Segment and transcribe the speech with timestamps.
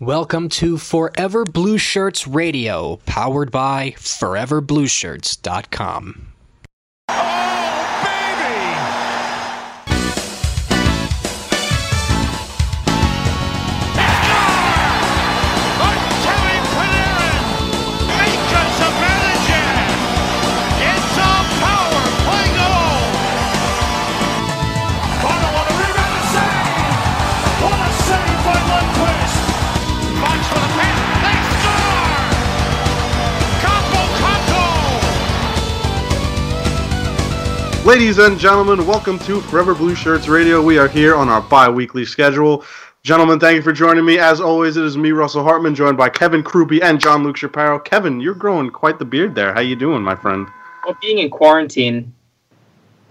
[0.00, 6.32] Welcome to Forever Blue Shirts Radio, powered by ForeverBlueShirts.com.
[38.10, 40.60] Ladies and gentlemen, welcome to Forever Blue Shirts Radio.
[40.60, 42.64] We are here on our bi weekly schedule.
[43.04, 44.18] Gentlemen, thank you for joining me.
[44.18, 47.78] As always, it is me, Russell Hartman, joined by Kevin Krupe and John Luke Shapiro.
[47.78, 49.54] Kevin, you're growing quite the beard there.
[49.54, 50.48] How you doing, my friend?
[50.84, 52.12] Well, being in quarantine,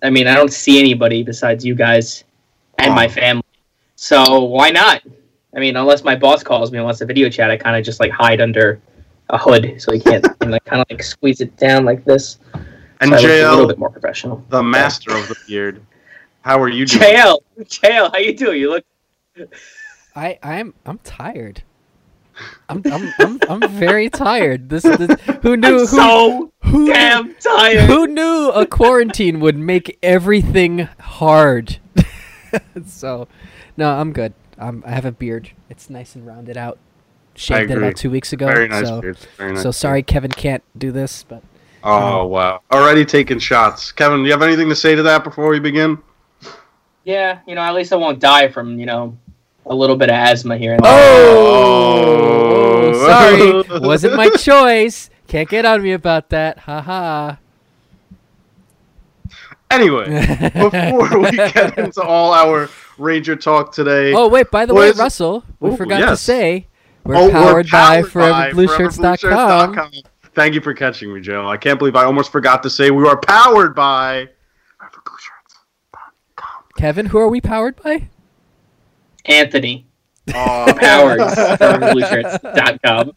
[0.03, 2.25] I mean, I don't see anybody besides you guys
[2.77, 2.95] and Oh.
[2.95, 3.45] my family.
[3.95, 5.01] So why not?
[5.55, 7.85] I mean, unless my boss calls me and wants a video chat, I kind of
[7.85, 8.81] just like hide under
[9.29, 12.37] a hood so he can't and like kind of like squeeze it down like this.
[13.01, 14.43] And so I look a little JL, bit more professional.
[14.49, 15.81] the master of the beard.
[16.41, 17.03] How are you doing?
[17.03, 18.59] JL, JL, how you doing?
[18.59, 18.85] You look
[20.15, 21.63] I I'm I'm tired.
[22.69, 24.69] I'm I'm I'm, I'm very tired.
[24.69, 27.89] This, this who knew I'm who so who damn tired.
[27.89, 31.79] who knew a quarantine would make everything hard.
[32.85, 33.27] so,
[33.77, 34.33] no, I'm good.
[34.57, 35.51] I'm, I have a beard.
[35.69, 36.77] It's nice and rounded out.
[37.35, 38.47] Shaved it about two weeks ago.
[38.47, 39.17] Very nice so, beard.
[39.37, 41.43] Very nice so sorry, Kevin can't do this, but
[41.83, 42.61] Oh, um, wow.
[42.71, 43.91] Already taking shots.
[43.91, 45.97] Kevin, do you have anything to say to that before we begin?
[47.05, 49.17] Yeah, you know, at least I won't die from you know
[49.65, 50.91] a little bit of asthma here and there.
[50.93, 52.91] oh, Oh.
[52.93, 55.09] oh sorry, wasn't my choice.
[55.27, 56.59] Can't get on me about that.
[56.59, 57.35] Haha.
[59.71, 60.05] Anyway,
[60.53, 65.43] before we get into all our Ranger talk today, Oh wait, by the way, Russell,
[65.59, 66.65] we Ooh, forgot to say
[67.03, 69.73] we're Oh, powered, by by ForeverBlueShirts.com.
[69.75, 69.91] ForeverBlueShirts.com.
[70.39, 71.49] Thank you for catching me, Joe.
[71.49, 74.29] I can't believe I almost forgot to say we are powered by
[74.81, 76.63] ForeverBlueShirts.com.
[76.77, 78.07] Kevin, who are we powered by?
[79.25, 79.85] Anthony
[80.33, 83.11] Oh, Powers from BlueShirts.com.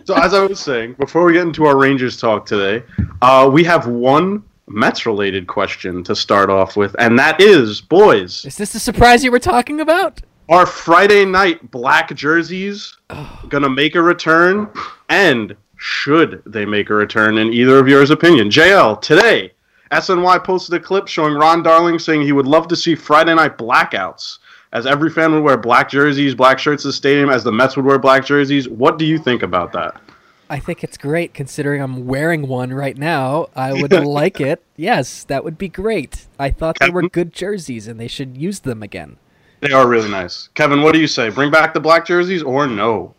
[0.06, 2.82] so as I was saying, before we get into our Rangers talk today,
[3.20, 8.56] uh, we have one Mets-related question to start off with, and that is, boys, Is
[8.56, 10.22] this the surprise you were talking about?
[10.48, 13.40] are Friday night black jerseys Oh.
[13.50, 14.68] gonna make a return?
[15.10, 18.48] And should they make a return in either of yours opinion?
[18.48, 19.52] JL, today,
[19.90, 23.58] SNY posted a clip showing Ron Darling saying he would love to see Friday night
[23.58, 24.38] blackouts.
[24.72, 27.76] As every fan would wear black jerseys, black shirts to the stadium, as the Mets
[27.76, 28.68] would wear black jerseys.
[28.68, 30.00] What do you think about that?
[30.48, 33.48] I think it's great considering I'm wearing one right now.
[33.56, 34.62] I would like it.
[34.76, 36.28] Yes, that would be great.
[36.38, 39.16] I thought they were good jerseys and they should use them again.
[39.58, 40.48] They are really nice.
[40.54, 41.28] Kevin, what do you say?
[41.28, 43.16] Bring back the black jerseys or no?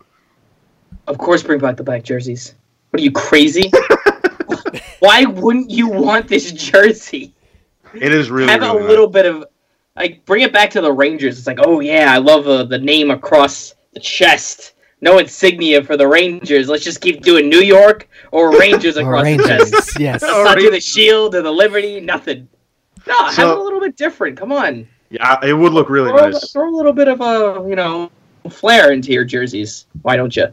[1.08, 2.56] Of course, bring back the black jerseys.
[2.90, 3.72] What are you crazy?
[5.00, 7.34] Why wouldn't you want this jersey?
[7.94, 9.46] It is really, Have really a little bit of
[9.96, 11.38] like bring it back to the Rangers.
[11.38, 14.74] It's like, oh yeah, I love uh, the name across the chest.
[15.02, 16.70] No insignia for the Rangers.
[16.70, 20.00] Let's just keep doing New York or Rangers Or across the chest.
[20.00, 20.22] yes.
[20.22, 20.32] nice.
[20.32, 22.00] Not do the Shield or the Liberty.
[22.00, 22.48] Nothing.
[23.06, 24.38] No, have So- it a little bit different.
[24.38, 24.88] Come on.
[25.10, 26.52] Yeah, it would look really throw, nice.
[26.52, 28.10] throw a little bit of a you know
[28.50, 29.86] flair into your jerseys.
[30.02, 30.48] Why don't you?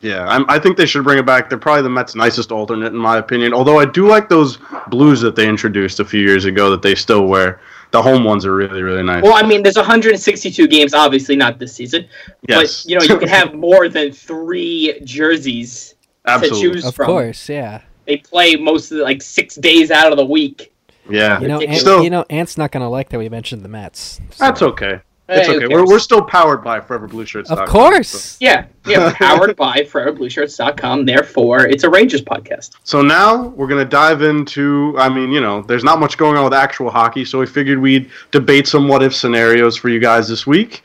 [0.00, 1.48] Yeah, I'm, I think they should bring it back.
[1.48, 3.54] They're probably the Mets' nicest alternate, in my opinion.
[3.54, 4.58] Although I do like those
[4.88, 7.60] blues that they introduced a few years ago that they still wear.
[7.92, 9.22] The home ones are really, really nice.
[9.22, 10.92] Well, I mean, there's 162 games.
[10.92, 12.08] Obviously, not this season,
[12.48, 15.94] yes, but you know you can have more than three jerseys
[16.26, 17.04] to choose Of from.
[17.04, 17.82] Of course, yeah.
[18.06, 20.72] They play most of the, like six days out of the week.
[21.08, 23.68] Yeah, You know, Ant, Still- you know, Ant's not gonna like that we mentioned the
[23.68, 24.20] Mets.
[24.30, 25.00] so- that's okay.
[25.28, 25.74] It's Hey, who okay.
[25.74, 28.36] We're, we're still powered by Forever Blue Of course.
[28.40, 29.12] Yeah, yeah.
[29.16, 31.04] Powered by ForeverBlueShirts.com.
[31.04, 32.76] Therefore, it's a Rangers podcast.
[32.84, 34.94] So now we're gonna dive into.
[34.98, 37.80] I mean, you know, there's not much going on with actual hockey, so we figured
[37.80, 40.82] we'd debate some what if scenarios for you guys this week.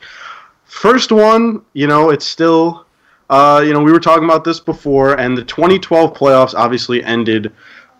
[0.64, 2.86] First one, you know, it's still,
[3.30, 7.52] uh, you know, we were talking about this before, and the 2012 playoffs obviously ended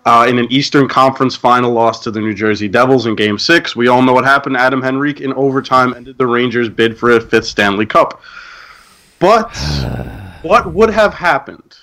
[0.04, 3.76] uh, in an Eastern Conference final loss to the New Jersey Devils in Game Six.
[3.76, 4.56] We all know what happened.
[4.56, 8.20] Adam Henrique in overtime ended the Rangers' bid for a fifth Stanley Cup.
[9.18, 9.56] But
[10.42, 11.76] what would have happened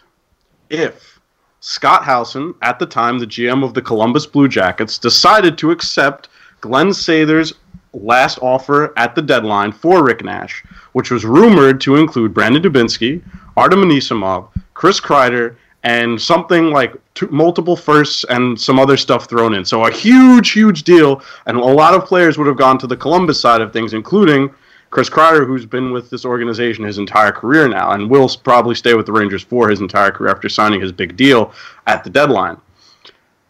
[0.69, 1.19] if
[1.61, 6.29] Scott Howson, at the time the GM of the Columbus Blue Jackets, decided to accept
[6.61, 7.53] Glenn Sather's
[7.93, 13.23] last offer at the deadline for Rick Nash, which was rumored to include Brandon Dubinsky,
[13.57, 19.53] Artem Anisimov, Chris Kreider, and something like two, multiple firsts and some other stuff thrown
[19.53, 19.63] in.
[19.63, 22.97] So a huge, huge deal, and a lot of players would have gone to the
[22.97, 24.53] Columbus side of things, including
[24.89, 28.93] Chris Kreider, who's been with this organization his entire career now, and will probably stay
[28.93, 31.53] with the Rangers for his entire career after signing his big deal
[31.87, 32.57] at the deadline.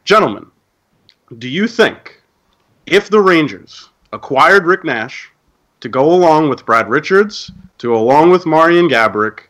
[0.04, 0.46] Gentlemen,
[1.38, 2.22] do you think
[2.86, 5.31] if the Rangers acquired Rick Nash
[5.80, 9.42] to go along with Brad Richards, to along with Marian Gaborik,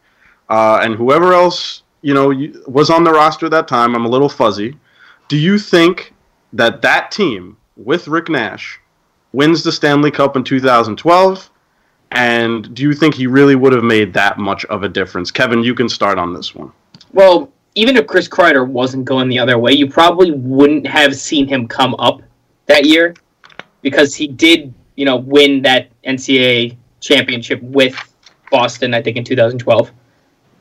[0.50, 2.34] uh, and whoever else you know
[2.68, 4.78] was on the roster at that time, I'm a little fuzzy.
[5.28, 6.14] Do you think
[6.54, 8.80] that that team with Rick Nash
[9.34, 11.50] wins the Stanley Cup in 2012?
[12.12, 15.30] And do you think he really would have made that much of a difference?
[15.30, 16.72] Kevin, you can start on this one.
[17.14, 21.48] Well, even if Chris Kreider wasn't going the other way, you probably wouldn't have seen
[21.48, 22.22] him come up
[22.66, 23.14] that year
[23.82, 27.96] because he did, you know, win that NCAA championship with
[28.52, 29.92] Boston, I think, in 2012.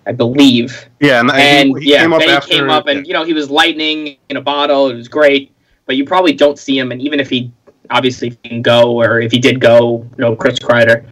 [0.09, 0.89] I believe.
[1.01, 2.49] Yeah, and, And he, he yeah, came up then after.
[2.49, 4.89] he came up, and you know he was lightning in a bottle.
[4.89, 6.93] It was great, but you probably don't see him.
[6.93, 7.53] And even if he
[7.91, 11.07] obviously didn't go, or if he did go, you know, Chris Kreider,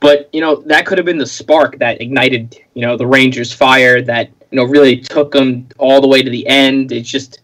[0.00, 3.52] but you know that could have been the spark that ignited, you know, the Rangers'
[3.52, 6.90] fire that you know really took them all the way to the end.
[6.90, 7.42] It's just,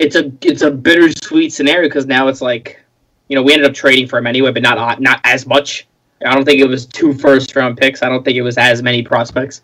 [0.00, 2.80] it's a it's a bittersweet scenario because now it's like,
[3.28, 5.86] you know, we ended up trading for him anyway, but not not as much.
[6.26, 8.02] I don't think it was two first round picks.
[8.02, 9.62] I don't think it was as many prospects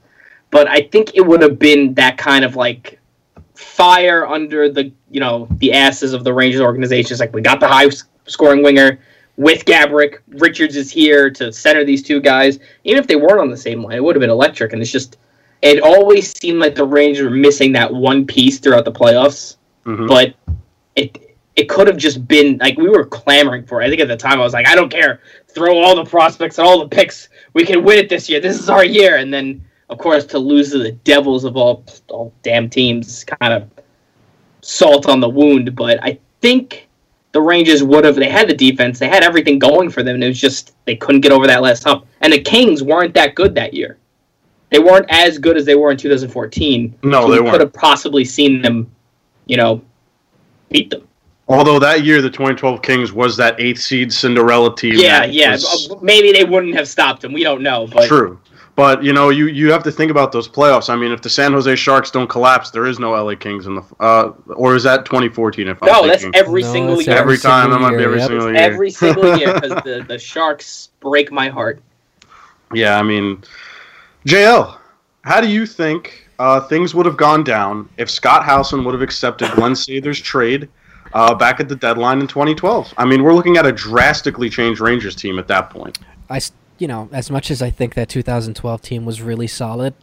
[0.51, 2.99] but I think it would have been that kind of like
[3.55, 7.13] fire under the you know the asses of the Rangers organization.
[7.13, 7.89] It's like we got the high
[8.27, 8.99] scoring winger
[9.37, 10.19] with Gaborik.
[10.29, 12.59] Richards is here to center these two guys.
[12.85, 14.73] Even if they weren't on the same line, it would have been electric.
[14.73, 15.19] And it's just
[15.63, 19.57] it always seemed like the Rangers were missing that one piece throughout the playoffs.
[19.85, 20.09] Mhm.
[20.09, 20.35] But
[20.97, 21.23] it
[21.57, 23.81] it could have just been like we were clamoring for.
[23.81, 23.87] it.
[23.87, 26.59] I think at the time I was like, I don't care, throw all the prospects
[26.59, 27.31] and all the picks.
[27.55, 28.41] We can win it this year.
[28.41, 29.17] This is our year.
[29.17, 33.53] And then of course, to lose to the Devils of all, all damn teams, kind
[33.53, 33.71] of
[34.61, 35.75] salt on the wound.
[35.77, 36.89] But I think
[37.33, 38.17] the Rangers would have.
[38.17, 38.99] They had the defense.
[38.99, 40.15] They had everything going for them.
[40.17, 42.07] And it was just they couldn't get over that last hump.
[42.21, 43.99] And the Kings weren't that good that year.
[44.71, 46.99] They weren't as good as they were in 2014.
[47.05, 47.51] No, so they you.
[47.51, 48.91] Could have possibly seen them,
[49.47, 49.81] you know,
[50.71, 51.07] beat them.
[51.49, 54.95] Although that year, the 2012 Kings was that eighth seed Cinderella team.
[54.97, 55.53] Yeah, yeah.
[55.53, 57.33] was- Maybe they wouldn't have stopped them.
[57.33, 57.87] We don't know.
[57.87, 58.41] But True.
[58.77, 60.91] But you know, you, you have to think about those playoffs.
[60.91, 63.75] I mean, if the San Jose Sharks don't collapse, there is no LA Kings in
[63.77, 63.83] the.
[63.99, 65.67] Uh, or is that 2014?
[65.67, 66.39] If I'm no, that's thinking?
[66.39, 67.17] every No, single it's year.
[67.17, 67.71] every time.
[67.71, 68.29] That single might be year, every yep.
[68.29, 68.61] single year.
[68.61, 68.91] every
[69.31, 71.81] single year because the, the Sharks break my heart.
[72.75, 73.43] Yeah, I mean,
[74.27, 74.79] JL,
[75.23, 79.03] how do you think uh, things would have gone down if Scott Howson would have
[79.03, 80.69] accepted Glenn Sather's trade
[81.15, 82.93] uh, back at the deadline in 2012?
[82.99, 85.99] I mean, we're looking at a drastically changed Rangers team at that point.
[86.29, 89.95] I, s- you know, as much as I think that 2012 team was really solid,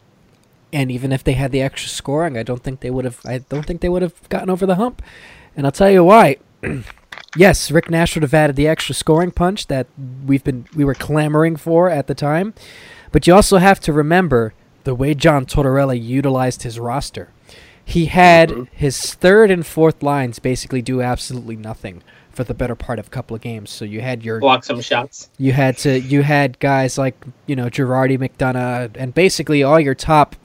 [0.72, 3.20] and even if they had the extra scoring, I don't think they would have.
[3.24, 5.02] I don't think they would have gotten over the hump.
[5.56, 6.38] And I'll tell you why.
[7.36, 9.86] yes, Rick Nash would have added the extra scoring punch that
[10.26, 12.54] we've been we were clamoring for at the time.
[13.12, 17.30] But you also have to remember the way John Tortorella utilized his roster.
[17.84, 18.64] He had mm-hmm.
[18.72, 22.02] his third and fourth lines basically do absolutely nothing
[22.34, 23.70] for the better part of a couple of games.
[23.70, 25.30] So you had your Block some shots.
[25.38, 29.94] you had to you had guys like you know Girardi, McDonagh, and basically all your
[29.94, 30.36] top,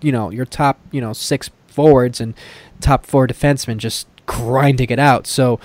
[0.00, 2.34] you know your top you know six forwards and
[2.80, 5.26] top four defensemen just grinding it out.
[5.26, 5.60] So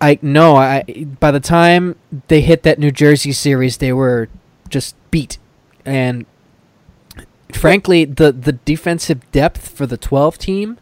[0.00, 0.82] I no, I
[1.20, 1.96] by the time
[2.28, 4.28] they hit that New Jersey series, they were
[4.68, 5.38] just beat,
[5.84, 6.24] and
[7.52, 10.78] frankly, the the defensive depth for the twelve team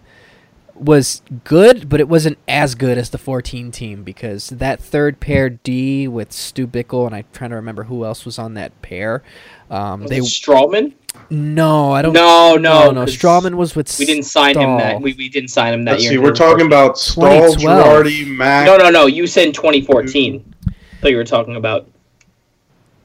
[0.80, 5.50] was good, but it wasn't as good as the 14 team because that third pair
[5.50, 9.22] D with Stu Bickel and I'm trying to remember who else was on that pair.
[9.70, 10.94] Um, Was they it Stralman?
[11.30, 12.12] no, I don't.
[12.12, 13.00] No, no, no, no.
[13.04, 13.94] 'cause Stralman was with.
[13.98, 15.00] We didn't sign him that.
[15.00, 16.12] We, we didn't sign him that Let's year.
[16.12, 18.04] see, we're talking about Staal, 2012.
[18.06, 18.66] Girardi, Mack.
[18.66, 19.06] No, no, no.
[19.06, 20.54] You said 2014.
[20.68, 21.86] I thought you were talking about.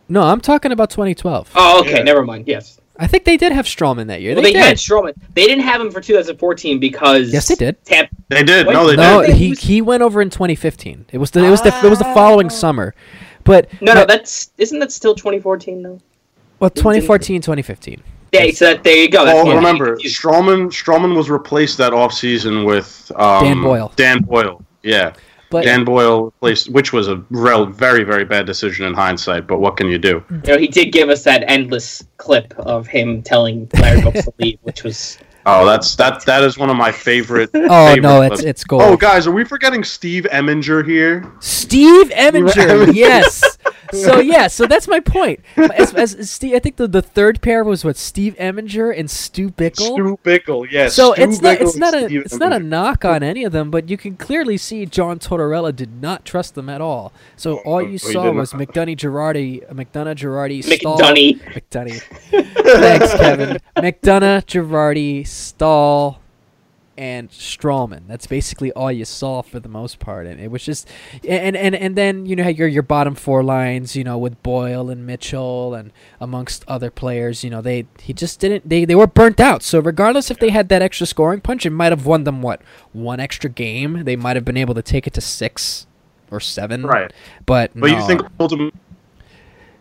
[0.09, 1.51] No, I'm talking about 2012.
[1.55, 1.97] Oh, okay.
[1.97, 2.03] Yeah.
[2.03, 2.47] Never mind.
[2.47, 2.79] Yes.
[3.03, 4.33] I think they did have Stralman that year.
[4.33, 4.65] Well, they, they, did.
[4.65, 5.13] had Stralman.
[5.33, 7.83] They didn't have him for 2014 because Yes, they did.
[7.85, 8.15] Tampa.
[8.29, 8.65] They did.
[8.67, 9.27] Wait, no, they no, did.
[9.27, 9.35] did.
[9.35, 11.05] he he went over in 2015.
[11.11, 12.49] It was the it was the it was the following Ah.
[12.49, 12.95] summer,
[13.43, 14.01] but No, no.
[14.01, 15.99] but- That's isn't that still 2014 though?
[16.59, 18.01] well 2014 2015.
[18.31, 18.49] Yeah.
[18.51, 19.25] So that there you go.
[19.25, 20.19] That's Well, remember, confused.
[20.21, 23.91] Stralman Strawman was replaced that offseason with um, Dan Boyle.
[23.95, 25.13] Dan Boyle, yeah.
[25.53, 29.47] But Dan Boyle replaced, which was a rel- very, very bad decision in hindsight.
[29.47, 30.23] But what can you do?
[30.29, 34.33] You know, he did give us that endless clip of him telling Larry Brooks to
[34.39, 36.25] leave, which was Oh, that's that.
[36.25, 37.49] That is one of my favorite.
[37.53, 38.81] oh favorite no, it's it's gold.
[38.81, 41.29] Oh, guys, are we forgetting Steve Eminger here?
[41.41, 42.93] Steve Eminger.
[42.95, 43.57] yes.
[43.93, 45.41] So yeah, so that's my point.
[45.55, 49.09] As, as, as Steve, I think the, the third pair was what Steve Eminger and
[49.09, 49.93] Stu Bickel.
[49.93, 50.95] Stu Bickel, yes.
[50.95, 53.51] so Stu it's not it's not a Steve it's not a knock on any of
[53.51, 57.13] them, but you can clearly see John Tortorella did not trust them at all.
[57.35, 58.61] So oh, all Oh, you he saw was not.
[58.61, 61.39] Uh, McDonagh Girardi, McDonagh Girardi, Staal, McDunny.
[61.41, 62.01] McDonagh.
[62.63, 63.57] Thanks, Kevin.
[63.77, 66.19] McDonagh, Girardi, Staal,
[67.03, 68.03] and Stralman.
[68.07, 70.87] That's basically all you saw for the most part, and it was just,
[71.27, 74.89] and and and then you know your your bottom four lines, you know, with Boyle
[74.89, 75.91] and Mitchell and
[76.21, 79.63] amongst other players, you know, they he just didn't they they were burnt out.
[79.63, 82.61] So regardless if they had that extra scoring punch, it might have won them what
[82.93, 84.05] one extra game.
[84.05, 85.85] They might have been able to take it to six
[86.31, 87.11] or seven, Right.
[87.45, 87.97] But But no.
[87.97, 88.79] you think ultimately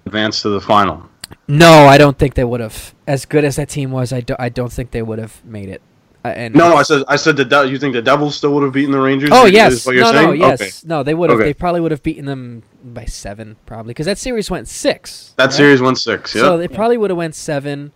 [0.06, 1.08] advance to the final?
[1.46, 2.94] No, I don't think they would have.
[3.06, 5.68] As good as that team was, I, do, I don't think they would have made
[5.68, 5.80] it.
[6.24, 8.62] Uh, and No, I said I said the De- you think the Devils still would
[8.62, 9.30] have beaten the Rangers?
[9.32, 10.70] Oh Is yes, what you're no, no, yes, Okay.
[10.84, 11.02] no.
[11.02, 11.38] They would have.
[11.40, 11.48] Okay.
[11.48, 15.34] They probably would have beaten them by seven, probably, because that series went six.
[15.36, 15.52] That right?
[15.52, 16.34] series went six.
[16.34, 16.42] Yeah.
[16.42, 17.90] So they probably would have went seven,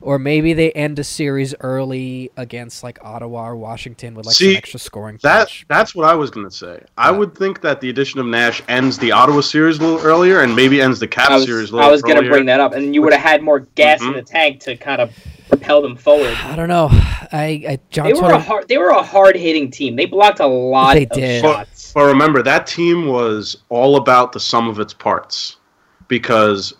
[0.00, 4.52] or maybe they end a series early against like Ottawa or Washington with like See,
[4.52, 5.18] some extra scoring.
[5.22, 5.66] That punch.
[5.68, 6.80] that's what I was gonna say.
[6.96, 7.18] I Yeah.
[7.18, 10.56] would think that the addition of Nash ends the Ottawa series a little earlier, and
[10.56, 12.30] maybe ends the Cap series a little I was going to earlier.
[12.32, 14.14] bring that up, and you would have had more gas in Mhm.
[14.14, 15.10] the tank to kind of
[15.48, 16.34] propel them forward.
[16.44, 16.88] I don't know.
[16.90, 18.68] I, I John They were a hard.
[18.68, 19.96] They were a hard hitting team.
[19.96, 21.42] They blocked a lot They of did.
[21.42, 21.92] shots.
[21.92, 25.56] But remember, that team was all about the sum of its parts,
[26.08, 26.74] because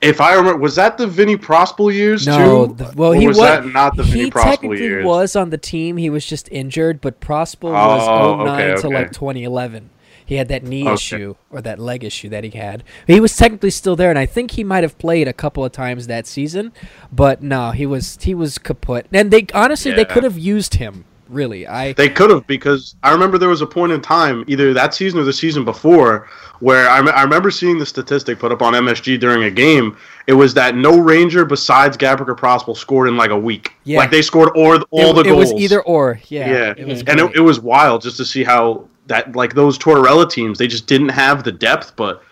[0.00, 2.74] if I remember, was that the Vinny Prospal years No, too?
[2.74, 5.04] the, well, Or he was was that not the he Vinny Prospal technically years?
[5.04, 5.96] was on the team.
[5.98, 9.90] He was just injured, but Prospal was Oh, 09 okay, to like 2011.
[10.30, 10.94] He had that knee Okay.
[10.94, 12.84] issue or that leg issue that he had.
[13.08, 15.72] He was technically still there, and I think he might have played a couple of
[15.72, 16.70] times that season.
[17.10, 19.06] But no, he was he was kaput.
[19.12, 21.04] And they honestly they could have used him.
[21.28, 24.72] Really, I They could have because I remember there was a point in time, either
[24.74, 26.28] that season or the season before,
[26.60, 29.96] where I, I remember seeing the statistic put up on MSG during a game.
[30.28, 33.72] It was that no Ranger besides Gaborik or Prospal scored in like a week.
[33.82, 33.98] Yeah.
[33.98, 35.26] Like they scored or all it, the goals.
[35.26, 36.20] it was either or.
[36.28, 39.78] Yeah, Yeah, it and it, it was wild just to see how that like those
[39.78, 42.22] Tortorella teams they just didn't have the depth, but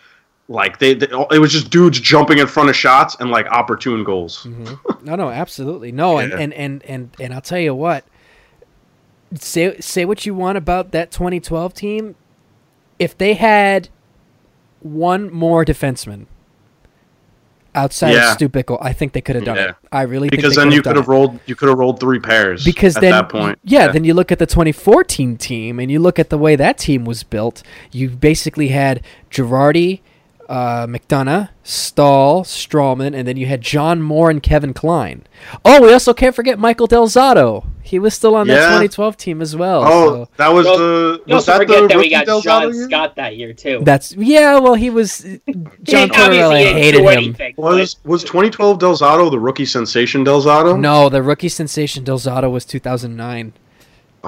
[0.49, 4.03] like they, they it was just dudes jumping in front of shots and like opportune
[4.03, 4.45] goals.
[4.45, 5.03] Mhm.
[5.05, 8.05] No, no, absolutely no, and, and and and and I'll tell you what.
[9.35, 12.15] Say say what you want about that 2012 team.
[12.99, 13.91] If they had
[14.81, 16.27] one more defenseman
[17.75, 18.29] outside Yeah.
[18.29, 19.69] of Stu Bickel, I think they could have done Yeah.
[19.71, 19.75] it.
[19.93, 22.97] I really Because then you could have rolled you could have rolled three pairs because
[22.97, 23.59] at then that point.
[23.65, 26.79] yeah, then you look at the 2014 team and you look at the way that
[26.79, 27.63] team was built.
[27.93, 30.01] You basically had Girardi,
[30.49, 35.25] uh, McDonagh, Staal, Stralman, and then you had John Moore and Kevin Klein.
[35.65, 37.67] Oh, we also can't forget Michael Del Zotto.
[37.83, 39.83] He was still on that 2012 team as well.
[39.87, 42.27] Oh, so that was You the You was also that forget the that we got
[42.27, 42.85] Del John Zotto?
[42.87, 43.81] Scott that year too.
[43.83, 44.59] that's yeah.
[44.59, 45.19] Well, he was
[45.83, 47.19] John He- obviously, Tortorella hated do him.
[47.19, 50.79] anything, Was was 2012 Del Zotto the rookie sensation Del Zotto?
[50.79, 53.53] No, the rookie sensation Delzato was 2009.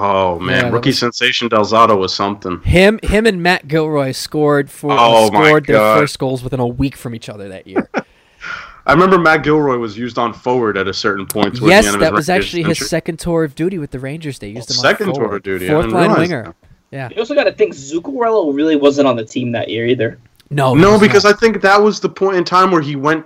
[0.02, 2.60] Oh man, Yeah, rookie was- sensation Del Zotto was something.
[2.62, 6.66] Him, him, and Matt Gilroy scored for Oh my scored their first goals within a
[6.66, 7.88] week from each other that year.
[8.86, 11.48] I remember Matt Gilroy was used on forward at a certain point.
[11.54, 12.88] towards the yes, end of that his was actually his century.
[12.88, 14.38] second tour of duty with the Rangers.
[14.38, 15.68] They used him on second tour of duty.
[15.68, 16.54] Fourth line realize winger.
[16.90, 20.18] Yeah, You also got to think Zuccarello really wasn't on the team that year either.
[20.48, 21.36] no, No, because not.
[21.36, 23.24] I think that was the point in time where he went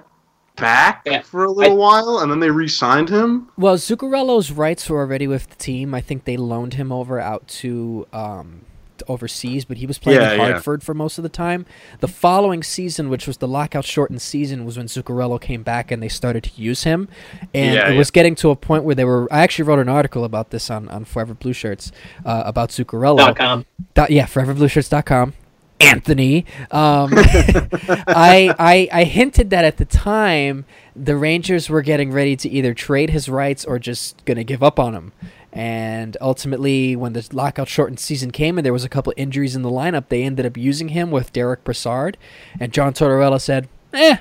[0.56, 1.22] back Yeah.
[1.22, 3.48] for a little while, and then they re-signed him.
[3.56, 5.94] well, Zuccarello's rights were already with the team.
[5.94, 8.62] I think they loaned him over out to um
[9.08, 10.46] overseas, but he was playing Yeah, in yeah.
[10.52, 11.66] Hartford for most of the time.
[11.98, 16.00] The following season, which was the lockout shortened season, was when Zuccarello came back and
[16.00, 17.08] they started to use him,
[17.52, 17.98] and Yeah, it yeah.
[17.98, 19.26] was getting to a point where they were.
[19.32, 21.90] I actually wrote an article about this on on Forever Blue Shirts
[22.24, 23.18] uh, about Zuccarello.
[23.18, 23.66] Dot com.
[23.94, 25.32] Dot, yeah, foreverblueshirts.com.
[25.80, 26.46] Anthony.
[26.70, 30.64] Um, I, I I hinted that at the time
[30.94, 34.62] the Rangers were getting ready to either trade his rights or just going to give
[34.62, 35.12] up on him.
[35.52, 39.62] And ultimately, when the lockout shortened season came and there was a couple injuries in
[39.62, 42.18] the lineup, they ended up using him with Derick Brassard.
[42.58, 44.16] And John Tortorella said, "Eh,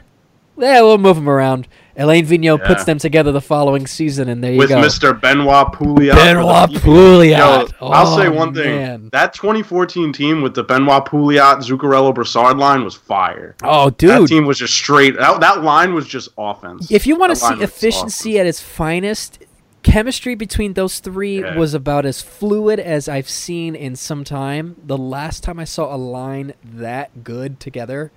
[0.57, 2.67] yeah, we'll move him around." Alain Vigneault Yeah.
[2.67, 4.77] puts them together the following season, and there you with go.
[4.81, 5.19] Mr.
[5.19, 6.15] Benoit Pouliot.
[6.15, 7.73] Benoit Yo, Pouliot.
[7.81, 9.09] I'll say oh, one thing: man.
[9.12, 13.55] that 2014 team with the Benoit Pouliot, Zuccarello, Brassard line was fire.
[13.63, 14.09] Oh, dude.
[14.09, 15.15] That team was just straight.
[15.17, 16.89] That, that line was just offense.
[16.89, 19.39] If you want to see efficiency at its finest,
[19.83, 21.57] chemistry between those three Yeah.
[21.57, 24.77] was about as fluid as I've seen in some time.
[24.83, 28.12] The last time I saw a line that good together,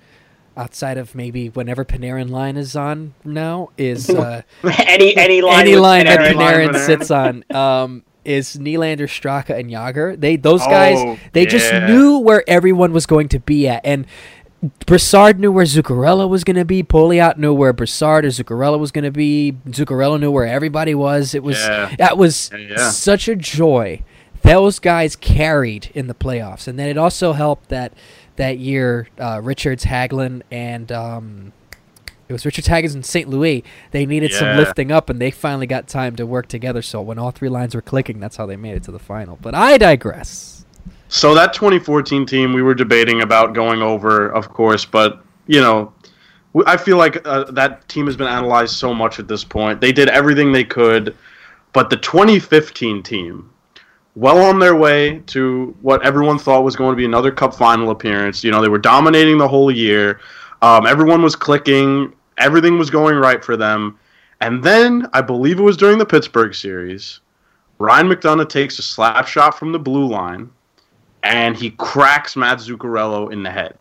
[0.57, 5.75] outside of maybe whenever Panarin line is on now, is uh, any any line any
[5.75, 6.33] line that Panarin.
[6.33, 6.69] Panarin.
[6.73, 7.43] Panarin sits on.
[7.53, 10.19] Um, is Nylander, Straka, and Jagr?
[10.19, 14.05] They those guys Oh, they just knew where everyone was going to be at, and
[14.85, 16.83] Brassard knew where Zuccarello was going to be.
[16.83, 19.55] Pouliot knew where Brassard or Zuccarello was going to be.
[19.67, 21.35] Zuccarello knew where everybody was.
[21.35, 21.95] It was Yeah.
[21.99, 22.89] that was Yeah, yeah.
[22.89, 24.01] such a joy.
[24.41, 27.93] Those guys carried in the playoffs, and then it also helped that
[28.37, 31.53] that year uh, Richards, Hagelin, and um,
[32.27, 33.29] it was Richards, Hagelin, and St.
[33.29, 33.63] Louis.
[33.91, 36.81] They needed some lifting up, and they finally got time to work together.
[36.81, 39.37] So when all three lines were clicking, that's how they made it to the final.
[39.41, 40.65] But I digress.
[41.09, 45.93] So that 2014 team we were debating about going over, of course, but you know,
[46.65, 49.79] I feel like uh, that team has been analyzed so much at this point.
[49.79, 51.15] They did everything they could,
[51.71, 53.49] but the 2015 team,
[54.17, 57.91] well on their way to what everyone thought was going to be another Cup final
[57.91, 58.43] appearance.
[58.43, 60.19] You know, they were dominating the whole year.
[60.63, 62.13] Um, everyone was clicking.
[62.39, 63.99] Everything was going right for them.
[64.41, 67.19] And then I believe it was during the Pittsburgh series.
[67.77, 70.49] Ryan McDonagh takes a slap shot from the blue line
[71.21, 73.77] and he cracks Matt Zuccarello in the head.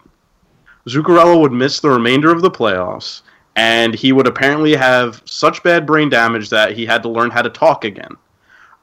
[0.87, 3.23] Zuccarello would miss the remainder of the playoffs,
[3.57, 7.43] and he would apparently have such bad brain damage that he had to learn how
[7.43, 8.17] to talk again.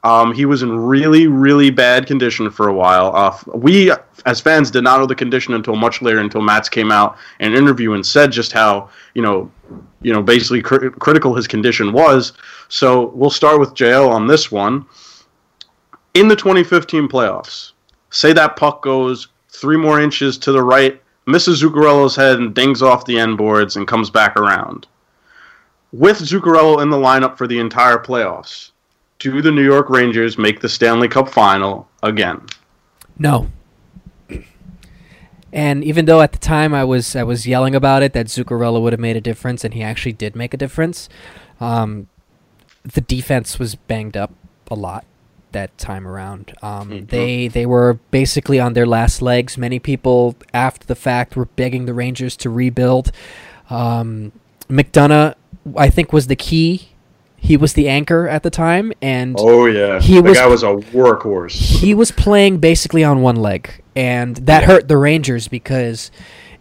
[0.03, 3.15] Um, he was in really, really bad condition for a while.
[3.15, 3.91] Uh, we,
[4.25, 7.53] as fans, did not know the condition until much later, until Mats came out in
[7.53, 9.49] an interview and said just how, you know,
[10.01, 12.33] you know, basically cri- critical his condition was.
[12.67, 14.85] So we'll start with JL on this one.
[16.15, 17.71] In the 2015 playoffs,
[18.09, 22.81] say that puck goes three more inches to the right, misses Zuccarello's head and dings
[22.81, 24.85] off the end boards and comes back around.
[25.93, 28.71] With Zuccarello in the lineup for the entire playoffs,
[29.31, 32.41] do the New York Rangers make the Stanley Cup final again?
[33.17, 33.47] No.
[35.51, 38.81] And even though at the time I was I was yelling about it that Zuccarello
[38.81, 41.09] would have made a difference, and he actually did make a difference,
[41.61, 42.07] um,
[42.83, 44.33] the defense was banged up
[44.71, 45.05] a lot
[45.51, 46.53] that time around.
[46.63, 47.09] Um, Mhm.
[47.09, 49.55] They they were basically on their last legs.
[49.55, 53.11] Many people after the fact were begging the Rangers to rebuild.
[53.69, 54.31] Um,
[54.69, 55.35] McDonagh,
[55.77, 56.89] I think, was the key.
[57.45, 60.63] He was the anchor at the time, and Oh yeah, He the was- guy was
[60.63, 61.79] a workhorse.
[61.81, 64.67] he was playing basically on one leg, and that Yeah.
[64.67, 66.09] hurt the Rangers because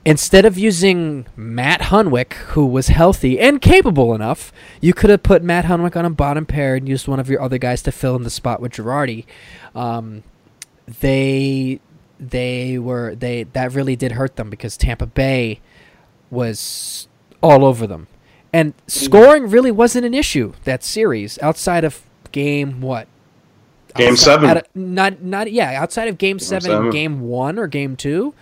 [0.05, 5.45] instead of using Matt Hunwick, who was healthy and capable enough, you could have put
[5.45, 8.17] Matt Hunwick on a bottom pair and used one of your other guys to fill
[8.17, 9.25] in the spot with Girardi.
[9.77, 10.25] Um,
[11.01, 11.79] they
[12.19, 15.61] they were they that really did hurt them because Tampa Bay
[16.31, 17.07] was
[17.41, 18.09] all over them.
[18.53, 23.09] And scoring really wasn't an issue that series outside of game what
[23.95, 24.51] Game Outside- seven.
[24.51, 25.81] out of- not not yeah.
[25.83, 26.91] Outside of game, seven, seven.
[26.91, 28.33] game one or game two,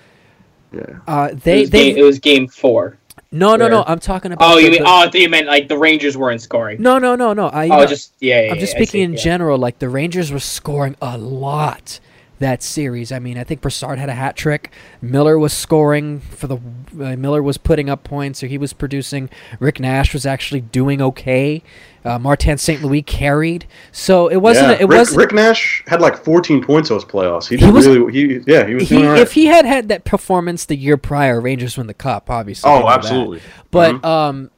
[0.72, 0.82] Yeah.
[1.08, 2.98] uh, It they was, they game, it was game four.
[3.32, 3.82] no no no.
[3.86, 4.52] I'm talking about.
[4.52, 4.82] Oh, the- you mean?
[4.82, 6.80] Oh, I thought you meant like the Rangers weren't scoring.
[6.80, 7.48] no no no no.
[7.48, 8.42] I oh, no, just yeah.
[8.42, 9.18] yeah I'm just yeah, speaking see, in yeah.
[9.18, 9.58] general.
[9.58, 11.98] Like the Rangers were scoring a lot
[12.40, 13.12] that series.
[13.12, 14.70] I mean, I think Brassard had a hat trick.
[15.00, 16.56] Miller was scoring for the.
[16.56, 19.30] Uh, Miller was putting up points, or he was producing.
[19.60, 21.62] Rick Nash was actually doing okay.
[22.02, 22.82] Uh, Martin St.
[22.82, 24.68] Louis carried, so it wasn't.
[24.68, 24.74] yeah.
[24.84, 25.18] It Rick, wasn't.
[25.18, 27.46] Rick Nash had like 14 points those playoffs.
[27.48, 28.10] He, He was- really.
[28.12, 29.20] He yeah, he was he, doing all right.
[29.20, 32.30] if he had had that performance the year prior, Rangers win the cup.
[32.30, 33.40] Obviously, oh, absolutely.
[33.70, 34.04] But Mhm.
[34.06, 34.50] um,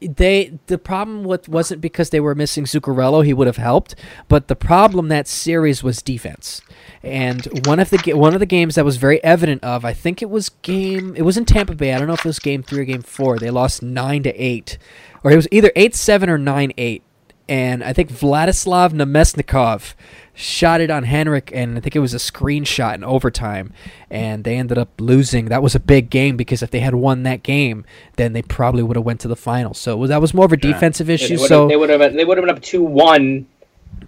[0.00, 3.24] they the problem with wasn't because they were missing Zuccarello.
[3.24, 3.94] He would have helped,
[4.28, 6.62] but the problem that series was defense.
[7.02, 10.22] And one of the one of the games that was very evident of, I think
[10.22, 11.14] it was game.
[11.16, 11.92] It was in Tampa Bay.
[11.92, 13.38] I don't know if it was game three or game four.
[13.38, 14.78] They lost nine to eight,
[15.24, 17.02] or it was either eight seven or nine eight.
[17.48, 19.94] And I think Vladislav Namestnikov
[20.34, 23.72] shot it on Henrik, and I think it was a screenshot in overtime,
[24.10, 25.46] and they ended up losing.
[25.46, 27.84] That was a big game because if they had won that game,
[28.16, 29.74] then they probably would have went to the final.
[29.74, 30.72] So that was more of a Yeah.
[30.72, 31.36] defensive Yeah, issue.
[31.36, 33.46] They so they would have they would have been up two one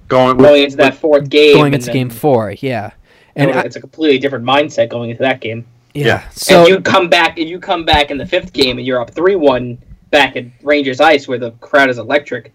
[0.08, 1.56] going going into that fourth game.
[1.56, 2.90] going into then game four, yeah,
[3.36, 5.64] and it's a completely different mindset going into that game.
[5.94, 6.06] yeah.
[6.06, 6.28] Yeah.
[6.30, 9.00] So and you come back and you come back in the fifth game and you're
[9.00, 9.78] up three one
[10.10, 12.52] back at Rangers Ice where the crowd is electric.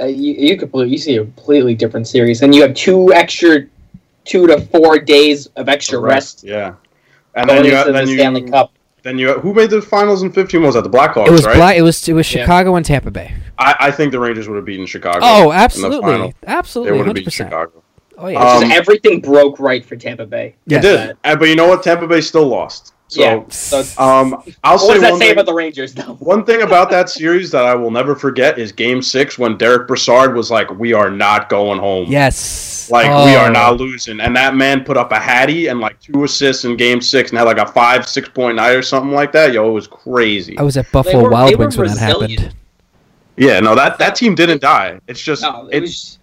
[0.00, 3.66] Uh, you you completely you see a completely different series, and you have two extra
[4.24, 6.74] two to four days of extra rest Yeah.
[7.34, 8.72] And then you into got, the you Stanley Cup.
[9.02, 11.54] then you who made the finals in 15 was that the Blackhawks it was right?
[11.56, 12.42] Bla- it was it was Yeah.
[12.42, 13.34] Chicago and Tampa Bay.
[13.58, 15.20] I, I think the Rangers would have beaten Chicago.
[15.22, 16.16] Oh, in the absolutely.
[16.40, 17.50] They absolutely, would have hundred beaten percent.
[17.50, 17.82] Chicago.
[18.18, 20.54] Oh yeah, Um, everything broke right for Tampa Bay.
[20.66, 20.84] Yes.
[20.84, 21.38] It did.
[21.38, 21.82] But you know what?
[21.82, 22.92] Tampa Bay still lost.
[23.10, 23.42] So yeah.
[23.48, 26.14] So um, I'll what say does that one say thing, about the Rangers, though?
[26.20, 29.88] one thing about that series that I will never forget is Game Six when Derick
[29.88, 33.52] Brassard was like, "We are not going home." yes, Like we are Oh.
[33.52, 37.00] not losing, and that man put up a hattie and like two assists in Game
[37.00, 39.52] Six, and had like a five six point night or something like that.
[39.52, 40.56] Yo, it was crazy.
[40.56, 42.54] I was at Buffalo were- Wild Wings when that happened.
[43.36, 45.00] Yeah, no that that team didn't die.
[45.08, 46.16] It's just No, it it's was.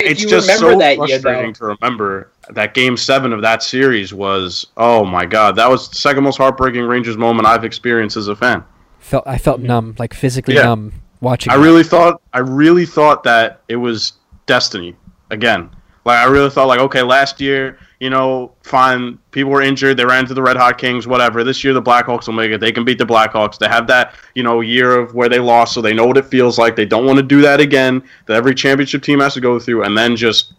[0.00, 4.12] It's just so that year, frustrating though, to remember that game seven of that series
[4.14, 8.28] was oh my god, that was the second most heartbreaking Rangers moment I've experienced as
[8.28, 8.64] a fan.
[8.98, 10.64] Felt I felt numb, like physically Yeah.
[10.64, 11.52] numb watching.
[11.52, 14.14] I really thought I really thought that it was
[14.46, 14.96] destiny
[15.30, 15.70] again.
[16.04, 20.04] Like I really thought like okay, last year, you know, fine, people were injured, they
[20.06, 21.44] ran to the Red Hot Kings, whatever.
[21.44, 22.60] This year the Blackhawks will make it.
[22.60, 23.58] They can beat the Blackhawks.
[23.58, 26.24] They have that, you know, year of where they lost, so they know what it
[26.24, 26.76] feels like.
[26.76, 28.02] They don't want to do that again.
[28.26, 30.54] That every championship team has to go through and then just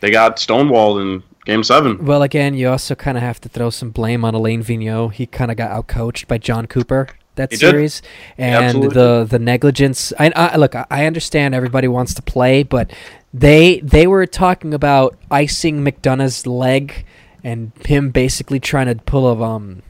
[0.00, 2.04] they got stonewalled in game 7.
[2.04, 5.12] Well, again, you also kind of have to throw some blame on Alain Vigneault.
[5.14, 7.70] He kind of got outcoached by Jon Cooper that He did.
[7.70, 8.02] series,
[8.36, 10.12] and absolutely the the negligence.
[10.18, 12.92] I, I look, I- understand everybody wants to play, but
[13.32, 17.04] they they were talking about icing McDonagh's leg
[17.42, 19.82] and him basically trying to pull a um.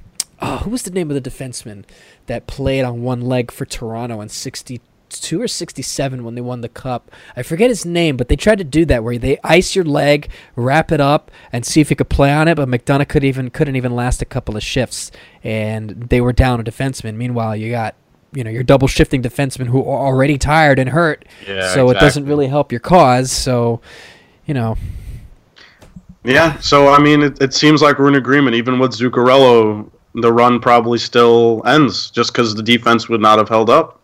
[0.44, 1.84] Oh, who was the name of the defenseman
[2.26, 4.28] that played on one leg for Toronto in
[5.12, 7.10] '62 or '67 when they won the cup?
[7.36, 10.28] I forget his name, but they tried to do that where they ice your leg,
[10.56, 12.56] wrap it up, and see if you could play on it.
[12.56, 15.10] But McDonagh could even couldn't even last a couple of shifts,
[15.44, 17.16] and they were down a defenseman.
[17.16, 17.94] Meanwhile, you got
[18.32, 21.94] you know your double shifting defenseman who are already tired and hurt, Yeah, so it
[21.94, 23.30] doesn't really help your cause.
[23.30, 23.80] So,
[24.46, 24.76] you know,
[26.24, 28.56] Yeah, so I mean, it, it seems like we're in agreement.
[28.56, 33.48] Even with Zuccarello, the run probably still ends just because the defense would not have
[33.48, 34.00] held up.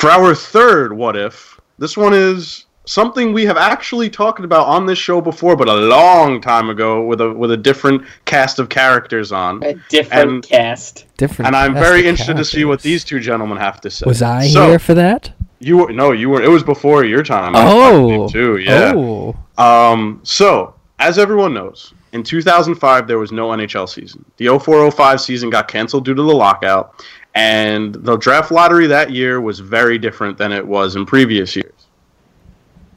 [0.00, 4.86] For our third what if, this one is something we have actually talked about on
[4.86, 8.70] this show before, but a long time ago with a with a different cast of
[8.70, 9.62] characters on.
[9.62, 11.04] A different And- cast.
[11.18, 11.48] different.
[11.48, 14.04] And I'm very of interested to see what these two gentlemen have to say.
[14.06, 15.32] Was I so, here for that?
[15.58, 16.40] You were no, you were.
[16.42, 17.52] It was before your time.
[17.54, 18.56] Oh, believe, too.
[18.56, 18.94] Yeah.
[18.96, 24.24] Oh, Um, so, as everyone knows, in 2005 there was no NHL season.
[24.38, 29.40] The 0405 season got canceled due to the lockout, and the draft lottery that year
[29.40, 31.86] was very different than it was in previous years.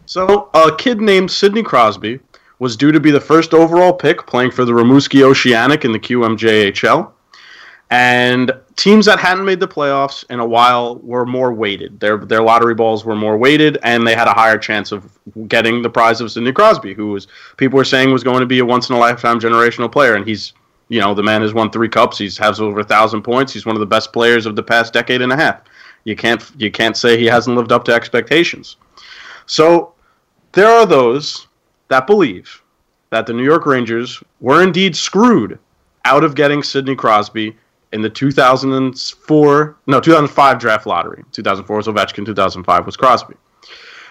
[0.06, 2.19] So, a kid named Sidney Crosby
[2.60, 6.00] was due to be the first overall pick playing for the Rimouski Oceanic in the
[6.00, 7.12] QMJHL.
[7.89, 12.00] And teams that hadn't made the playoffs in a while were more weighted.
[12.00, 15.12] Their their lottery balls were more weighted, and they had a higher chance of
[15.48, 18.60] getting the prize of Sidney Crosby, who was people were saying was going to be
[18.60, 20.54] a once in a lifetime generational player, and he's
[20.94, 22.20] you know the man has won three cups.
[22.20, 23.52] He's has over a thousand points.
[23.52, 25.62] He's one of the best players of the past decade and a half.
[26.04, 28.78] You can't you can't say he hasn't lived up to expectations.
[29.48, 29.94] So
[30.52, 31.48] there are those
[31.88, 32.62] that believe
[33.10, 35.58] that the New York Rangers were indeed screwed
[36.06, 37.58] out of getting Sidney Crosby
[37.92, 41.24] in the 2004 no 2005 draft lottery.
[41.32, 43.34] 2004 was Ovechkin, 2005 was Crosby.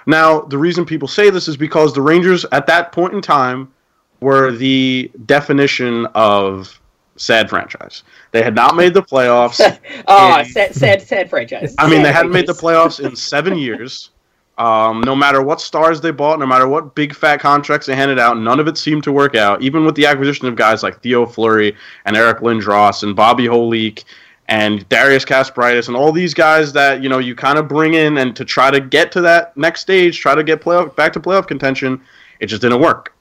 [0.06, 3.72] Now, the reason people say this is because the Rangers at that point in time
[4.22, 6.80] were the definition of
[7.16, 8.02] sad franchise.
[8.30, 9.60] They had not made the playoffs.
[10.08, 10.42] Oh, Yeah.
[10.44, 11.74] sad, sad, sad franchise.
[11.78, 14.10] I mean, Sad they hadn't made the playoffs in seven years.
[14.58, 18.18] Um, no matter what stars they bought, no matter what big fat contracts they handed
[18.18, 19.62] out, none of it seemed to work out.
[19.62, 24.04] Even with the acquisition of guys like Theo Fleury and Eric Lindros and Bobby Holik
[24.48, 28.18] and Darius Kasparaitis and all these guys that you know you kind of bring in
[28.18, 31.20] and to try to get to that next stage, try to get playoff back to
[31.20, 32.00] playoff contention,
[32.40, 33.11] it just didn't work.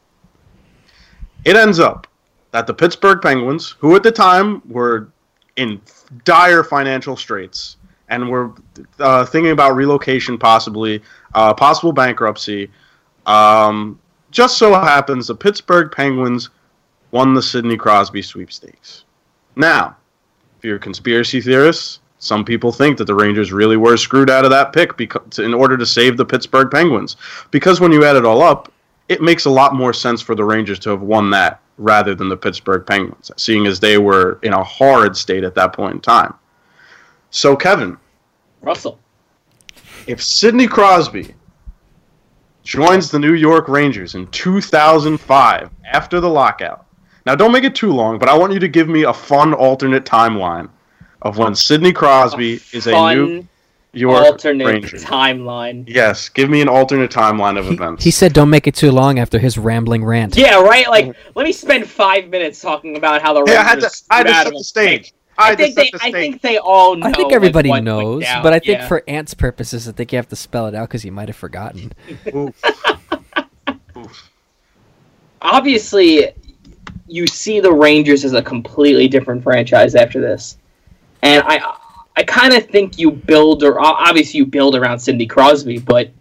[1.45, 2.07] It ends up
[2.51, 5.09] that the Pittsburgh Penguins, who at the time were
[5.55, 5.81] in
[6.23, 7.77] dire financial straits
[8.09, 8.53] and were
[8.99, 11.01] uh, thinking about relocation, possibly
[11.33, 12.69] uh, possible bankruptcy.
[13.25, 13.99] Um,
[14.31, 16.49] just so happens the Pittsburgh Penguins
[17.11, 19.05] won the Sidney Crosby sweepstakes.
[19.55, 19.97] Now,
[20.57, 24.51] if you're conspiracy theorists, some people think that the Rangers really were screwed out of
[24.51, 27.17] that pick because, in order to save the Pittsburgh Penguins.
[27.49, 28.71] Because when you add it all up,
[29.11, 32.29] it makes a lot more sense for the Rangers to have won that rather than
[32.29, 35.99] the Pittsburgh Penguins, seeing as they were in a horrid state at that point in
[35.99, 36.33] time.
[37.29, 37.97] So, Kevin,
[38.61, 38.99] Russell.
[40.07, 41.35] if Sidney Crosby
[42.63, 46.85] joins the New York Rangers in 2005 after the lockout,
[47.25, 49.53] now don't make it too long, but I want you to give me a fun
[49.53, 50.69] alternate timeline
[51.21, 53.45] of when Sidney Crosby is a New
[53.93, 54.97] York alternate Ranger.
[54.97, 55.83] timeline.
[55.87, 58.03] Yes, give me an alternate timeline of he, events.
[58.03, 60.37] he said, "Don't make it too long." After his rambling rant.
[60.37, 60.87] Yeah, right.
[60.89, 64.05] Like, let me spend five minutes talking about how the Hey, Rangers.
[64.09, 65.03] I had to, I had to set the stage.
[65.03, 65.13] pick.
[65.37, 65.89] I I think they.
[65.91, 67.07] the I think they all know.
[67.07, 68.87] I think everybody what went knows, but I think Yeah.
[68.87, 71.35] for Ant's purposes, I think you have to spell it out because you might have
[71.37, 71.91] forgotten.
[72.35, 72.61] Oof.
[73.97, 74.29] Oof.
[75.41, 76.29] obviously
[77.07, 80.57] you see the Rangers as a completely different franchise after this,
[81.23, 81.57] and I
[82.15, 86.11] I kind of think you build or obviously you build around Sidney Crosby, but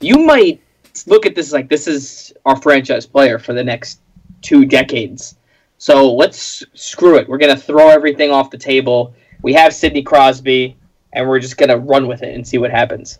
[0.00, 0.60] you might
[1.06, 4.00] look at this like this is our franchise player for the next
[4.42, 5.36] two decades.
[5.78, 7.28] So let's screw it.
[7.28, 9.14] We're gonna throw everything off the table.
[9.42, 10.76] We have Sidney Crosby,
[11.12, 13.18] and we're just gonna run with it and see what happens.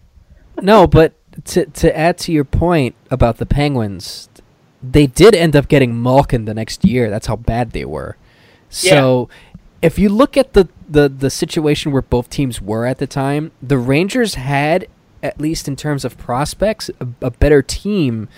[0.63, 1.13] No, but
[1.45, 4.29] to to add to your point about the Penguins,
[4.83, 7.11] they did end up getting Malkin the next year.
[7.11, 8.17] That's how bad they were.
[8.69, 9.29] So,
[9.83, 13.53] if you look at the, the the situation where both teams were at the time,
[13.63, 14.89] the Rangers had
[15.23, 18.29] at least in terms of prospects a, a better team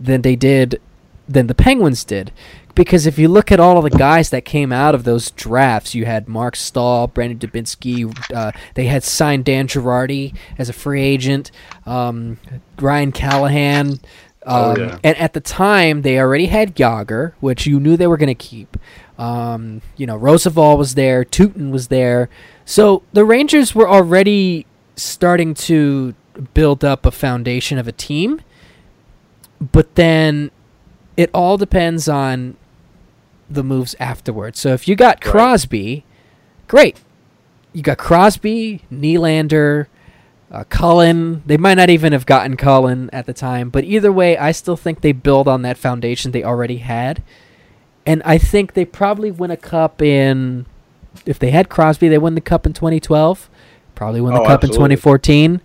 [0.00, 0.80] than they did
[1.28, 2.32] than the Penguins did.
[2.74, 5.96] Because if you look at all of the guys that came out of those drafts,
[5.96, 8.14] you had Marc Staal, Brandon Dubinsky.
[8.32, 11.50] Uh, they had signed Dan Girardi as a free agent.
[11.86, 12.38] Um,
[12.80, 13.88] Ryan Callahan.
[13.90, 13.98] Um,
[14.46, 14.98] Oh, yeah.
[15.04, 18.34] And at the time, they already had Jagr, which you knew they were going to
[18.34, 18.78] keep.
[19.18, 22.28] Um, you know, Rozsival was there, Tyutin was there.
[22.64, 26.14] So the Rangers were already starting to
[26.54, 28.40] build up a foundation of a team.
[29.60, 30.50] But then
[31.16, 32.56] it all depends on
[33.50, 34.60] the moves afterwards.
[34.60, 35.32] So if you got Right.
[35.32, 36.04] Crosby,
[36.68, 37.00] great.
[37.72, 39.86] You got Crosby, Nylander,
[40.50, 41.42] uh, Cullen.
[41.44, 44.76] They might not even have gotten Cullen at the time, but either way, I still
[44.76, 47.22] think they build on that foundation they already had.
[48.08, 50.64] And I think they probably win a cup in.
[51.26, 53.50] If they had Crosby, they win the cup in 2012.
[53.94, 55.60] Probably win the Oh, cup in 2014.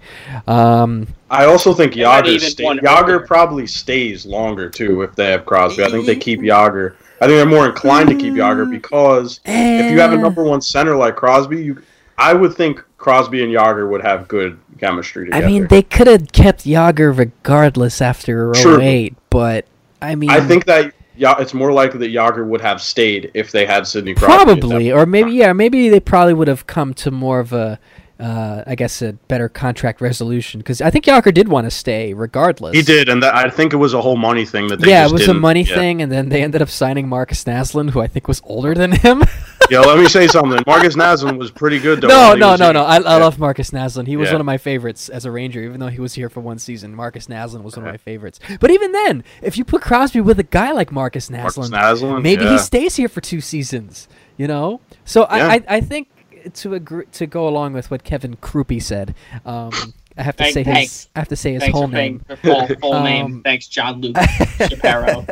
[0.47, 5.45] Um, I also think Jagr even stay, Jagr probably stays longer too if they have
[5.45, 5.85] Crosby.
[5.85, 6.95] I think they keep Jagr.
[7.21, 10.43] I think they're more inclined to keep Jagr because if you have a eh, number
[10.43, 11.81] one center like Crosby, you
[12.17, 15.45] I would think Crosby and Jagr would have good chemistry together.
[15.45, 18.81] I mean, they could have kept Jagr regardless after Sure.
[18.81, 19.65] 08, but
[20.01, 23.51] I mean, I think that yeah, it's more likely that Jagr would have stayed if
[23.51, 24.59] they had Sidney Crosby.
[24.59, 27.79] probably, or maybe yeah, maybe they probably would have come to more of a,
[28.19, 32.13] uh, I guess, a better contract resolution because I think Jagr did want to stay
[32.13, 32.75] regardless.
[32.75, 35.05] he did, and that, I think it was a whole money thing that they yeah,
[35.05, 35.75] it was a money yeah.
[35.75, 38.91] thing, and then they ended up signing Markus Naslund, who I think was older than
[38.91, 39.23] him.
[39.73, 40.63] Yeah, let me say something.
[40.67, 42.07] Markus Naslund was pretty good though.
[42.07, 42.73] no, no, no, here.
[42.73, 42.83] no.
[42.83, 43.23] I, I Yeah.
[43.23, 44.07] love Markus Naslund.
[44.07, 44.35] He was Yeah.
[44.35, 46.95] one of my favorites as a Ranger, even though he was here for one season.
[46.95, 48.39] Markus Naslund was one of my favorites.
[48.59, 52.21] But even then, if you put Crosby with a guy like Marcus Marcus Naslund, Naslund.
[52.21, 52.51] maybe yeah.
[52.53, 54.07] he stays here for two seasons.
[54.37, 55.23] You know, so.
[55.23, 56.07] I, I, I think
[56.53, 59.71] to agree to go along with what Kevin Krupe said, um,
[60.17, 61.09] I have to Thank- say his thanks.
[61.15, 62.21] I have to say his Thanks whole name.
[62.43, 63.41] full, full Um, name.
[63.43, 64.15] Thanks, John Luke
[64.57, 65.25] Shapiro.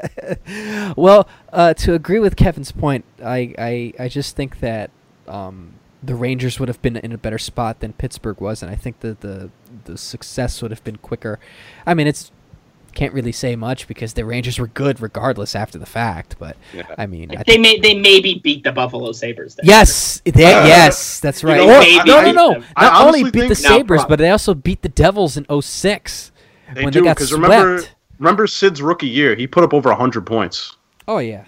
[0.96, 4.90] well, uh, to agree with Kevin's point, I, I, I just think that
[5.28, 8.76] um, the Rangers would have been in a better spot than Pittsburgh was, and I
[8.76, 9.50] think that the
[9.86, 11.40] the success would have been quicker.
[11.86, 12.32] I mean, it's
[12.94, 16.84] can't really say much because the Rangers were good regardless after the fact, but Yeah.
[16.98, 19.58] I mean, I they may they maybe beat the Buffalo Sabres.
[19.64, 21.58] Yes, they, yes, that's right.
[21.58, 22.54] know Or- no, no, no.
[22.56, 22.64] them.
[22.76, 25.46] I Not only beat the think- No, Sabres, but they also beat the Devils in
[25.62, 26.32] 06
[26.74, 27.42] They when do they got swept.
[27.44, 27.84] remember,
[28.20, 30.76] remember Sid's rookie year, he put up over hundred points.
[31.08, 31.46] oh yeah,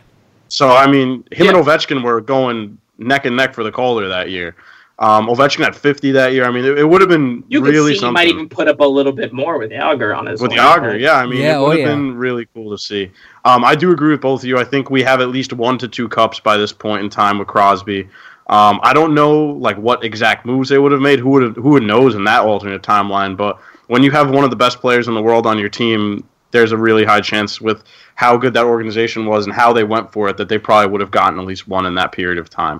[0.50, 1.56] So I mean, him Yeah.
[1.56, 4.56] and Ovechkin were going neck and neck for the Calder that year.
[5.00, 6.46] Um, Ovechkin had fifty that year.
[6.46, 8.48] I mean, it, it would have been You really could see he something might even
[8.48, 10.60] put up a little bit more with Jagr on his with line.
[10.60, 11.00] Jagr.
[11.00, 11.96] Yeah, I mean, Yeah, it oh, would have yeah.
[11.96, 13.12] been really cool to see.
[13.44, 14.58] Um, I do agree with both of you.
[14.60, 17.40] I think we have at least one to two cups by this point in time
[17.40, 18.08] with Crosby.
[18.48, 21.20] Um, I don't know like what exact moves they would have made.
[21.20, 23.36] Who would have, who would knows in that alternate timeline?
[23.36, 26.28] But when you have one of the best players in the world on your team,
[26.52, 27.84] there's a really high chance with
[28.16, 31.02] how good that organization was and how they went for it that they probably would
[31.02, 32.80] have gotten at least one in that period of time.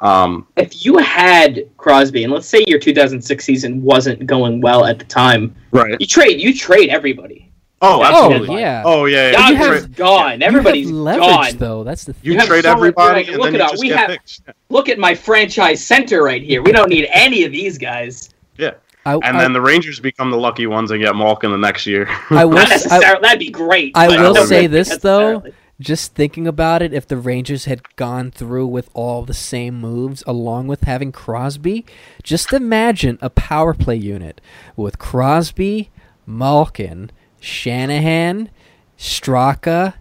[0.00, 4.98] Um, If you had Crosby, and let's say your 2006 season wasn't going well at
[4.98, 5.94] the time, right.
[6.00, 7.46] you trade you trade everybody.
[7.82, 8.60] Oh, Oh, absolutely.
[8.60, 8.82] yeah.
[8.84, 9.30] Oh yeah.
[9.30, 9.48] yeah.
[9.48, 10.42] you You, Jagr's trade, gone.
[10.42, 11.56] Everybody's you have leverage gone.
[11.58, 11.84] though.
[11.84, 13.98] That's the you You trade so everybody, and look then it you just We get
[13.98, 14.40] have- picks.
[14.68, 16.62] Look at my franchise center right here.
[16.62, 18.30] We don't need any of these guys.
[18.58, 18.72] Yeah.
[19.06, 21.86] I, And I, then the Rangers become the lucky ones and get Malkin the next
[21.86, 22.06] year.
[22.28, 23.22] I will, Not s- I- necessarily.
[23.22, 23.92] That'd be great.
[23.96, 25.42] I will say this, though.
[25.80, 30.22] Just thinking about it, if the Rangers had gone through with all the same moves
[30.26, 31.86] along with having Crosby,
[32.22, 34.42] just imagine a power play unit
[34.76, 35.90] with Crosby,
[36.26, 38.50] Malkin, Shanahan,
[38.98, 39.94] Straka,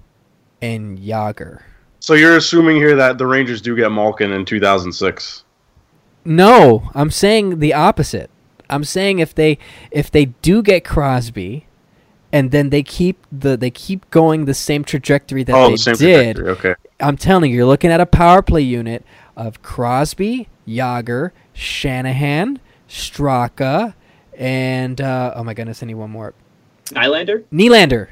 [0.62, 1.62] and Jagr.
[2.02, 5.46] so you're assuming here that the Rangers do get Malkin in 2006.
[6.26, 8.30] No, I'm saying the opposite.
[8.70, 9.58] I'm saying if they
[9.90, 11.66] if they do get Crosby,
[12.32, 15.78] and then they keep the they keep going the same trajectory that oh, they the
[15.78, 16.36] same did.
[16.36, 16.72] trajectory.
[16.72, 16.90] Okay.
[17.00, 19.04] I'm telling you, you're looking at a power play unit
[19.36, 23.94] of Crosby, Jagr, Shanahan, Straka,
[24.38, 26.34] and uh, oh my goodness, I need one more.
[26.88, 27.46] Nylander.
[27.52, 28.10] Nylander.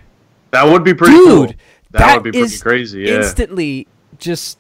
[0.51, 1.45] That would be pretty Dude, cool.
[1.47, 3.01] That, that would be pretty crazy.
[3.01, 3.17] Yeah.
[3.17, 4.57] Instantly, just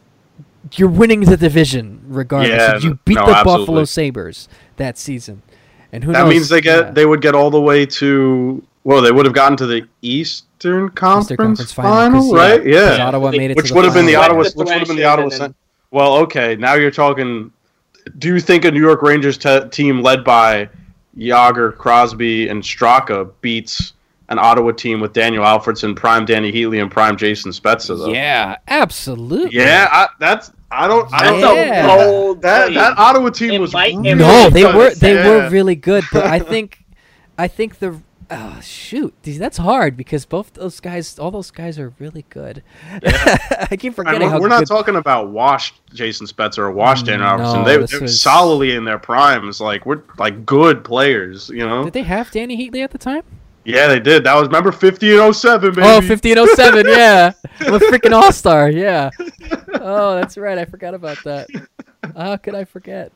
[0.73, 2.49] you're winning the division regardless.
[2.49, 3.65] Yeah, you beat no, the absolutely.
[3.65, 5.41] Buffalo Sabres that season,
[5.91, 6.29] and who that knows?
[6.29, 6.91] means they get yeah.
[6.91, 10.87] they would get all the way to well, they would have gotten to the Eastern
[10.91, 12.65] Conference, Conference final, right?
[12.65, 12.87] yeah, right?
[12.89, 13.07] 'cause Yeah.
[13.07, 14.29] Ottawa made it Which to would have been the final.
[14.37, 15.55] Ottawa Swept the which would have been the Ottawa then-
[15.91, 17.51] Well, okay, now you're talking
[18.17, 20.69] do you think a New York Rangers te- team led by
[21.17, 23.91] Jagr, Crosby, and Straka beats
[24.29, 27.97] an Ottawa team with Daniel Alfredsson, prime Dany Heatley, and prime Jason Spezza.
[27.97, 28.13] Though.
[28.13, 29.57] Yeah, absolutely.
[29.59, 31.85] Yeah, I, that's I don't I don't Yeah.
[31.87, 34.75] know that that Ottawa team It was might- really No, they good.
[34.75, 35.27] were they Yeah.
[35.27, 36.79] were really good, but I think
[37.37, 37.95] I think the
[38.29, 42.63] oh shoot, These- that's hard because both those guys, all those guys are really good.
[42.91, 44.67] I keep forgetting we're, how we're not good.
[44.67, 47.65] talking about washed Jason Spezza or washed Dan No, Alfredsson.
[47.65, 49.61] They, this they were was- solidly in their primes.
[49.61, 51.83] Like we're like good players, you know.
[51.85, 53.23] Did they have Dany Heatley at the time?
[53.65, 54.23] Yeah, they did.
[54.23, 55.81] That was remember fifty and 07, baby.
[55.85, 57.33] Oh, 50 and 07, yeah.
[57.59, 59.09] I'm a freaking all star, yeah.
[59.79, 60.57] Oh, that's right.
[60.57, 61.47] I forgot about that.
[62.15, 63.11] How could I forget?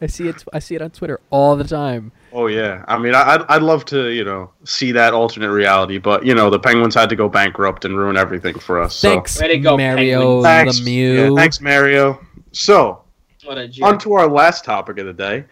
[0.00, 0.44] I see it.
[0.52, 2.12] I see it on Twitter all the time.
[2.32, 5.98] Oh yeah, I mean, I, I'd I'd love to you know see that alternate reality,
[5.98, 8.94] but you know the Penguins had to go bankrupt and ruin everything for us.
[8.96, 9.10] So.
[9.10, 11.30] Thanks, Way to go, Mario Thanks, Lemieux.
[11.30, 12.20] yeah, thanks, Mario.
[12.52, 13.02] So
[13.44, 15.44] What on to our last topic of the day.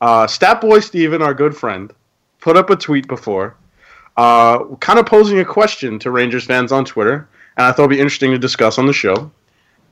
[0.00, 1.92] Uh, Stat Boy Steven, our good friend,
[2.40, 3.54] put up a tweet before,
[4.16, 7.90] uh, kind of posing a question to Rangers fans on Twitter, and I thought it'd
[7.90, 9.30] be interesting to discuss on the show.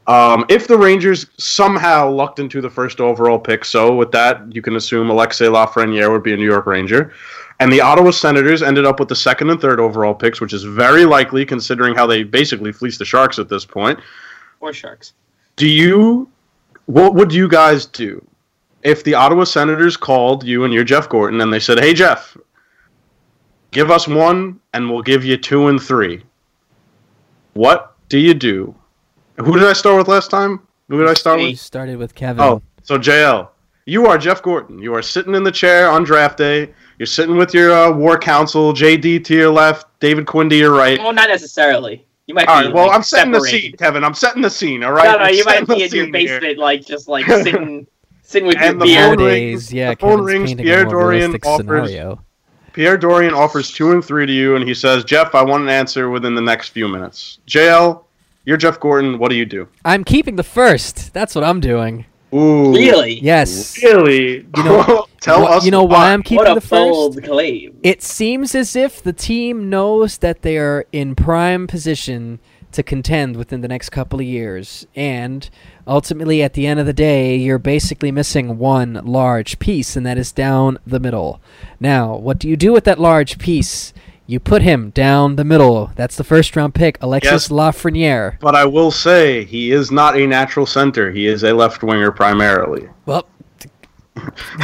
[0.08, 4.62] Um, if the Rangers somehow lucked into the first overall pick, so with that, you
[4.62, 7.12] can assume Alexei Lafreniere would be a New York Ranger,
[7.60, 10.64] and the Ottawa Senators ended up with the second and third overall picks, which is
[10.64, 14.00] very likely considering how they basically fleeced the Sharks at this point.
[14.60, 15.12] Or Sharks.
[15.56, 16.30] Do you
[16.86, 18.26] what would you guys do
[18.82, 22.34] if the Ottawa Senators called you and you're Jeff Gorton and they said, "Hey Jeff,
[23.72, 26.22] give us one and we'll give you two and three.
[27.52, 28.74] What do you do?
[29.38, 30.60] Who did I start with last time?
[30.88, 31.46] Who did I start with?
[31.48, 32.42] We started with Kevin.
[32.42, 33.48] Oh, so JL,
[33.86, 34.78] you are Jeff Gorton.
[34.80, 36.72] You are sitting in the chair on draft day.
[36.98, 40.72] You're sitting with your uh, war council, JD to your left, David Quinn to your
[40.72, 40.98] right.
[40.98, 42.04] Well, not necessarily.
[42.26, 42.66] You might All be.
[42.66, 44.04] right, well, like, I'm setting the scene, Kevin.
[44.04, 45.04] I'm setting the scene, all right?
[45.04, 46.40] No, no, I'm you might be in your scene here.
[46.40, 47.86] basement, like just like sitting,
[48.22, 49.04] sitting with And your the beer.
[49.16, 52.22] phone rings- yeah, the phone rings, Pierre Dorion offers- scenario.
[52.74, 55.68] Pierre Dorion offers two and three to you, and he says, Jeff, I want an
[55.70, 57.38] answer within the next few minutes.
[57.48, 58.04] JL,
[58.48, 59.18] you're Jeff Gorton.
[59.18, 59.68] What do you do?
[59.84, 61.12] I'm keeping the first.
[61.12, 62.06] That's what I'm doing.
[62.34, 62.72] Ooh.
[62.72, 63.20] Really?
[63.20, 63.80] Yes.
[63.82, 64.38] Really?
[64.56, 65.64] You know- Tell Wha- us.
[65.64, 66.70] you know why I'm keeping What a the first?
[66.70, 67.78] bold claim.
[67.82, 72.38] It seems as if the team knows that they are in prime position
[72.70, 74.86] to contend within the next couple of years.
[74.94, 75.48] And
[75.86, 80.18] ultimately, at the end of the day, you're basically missing one large piece, and that
[80.18, 81.40] is down the middle.
[81.80, 83.92] Now, what do you do with that large piece?
[84.30, 85.90] You put him down the middle.
[85.96, 87.48] That's the first round pick, Alexis Yes.
[87.48, 88.38] Lafreniere.
[88.40, 91.10] But I will say he is not a natural center.
[91.10, 92.90] He is a left winger primarily.
[93.06, 93.26] Well,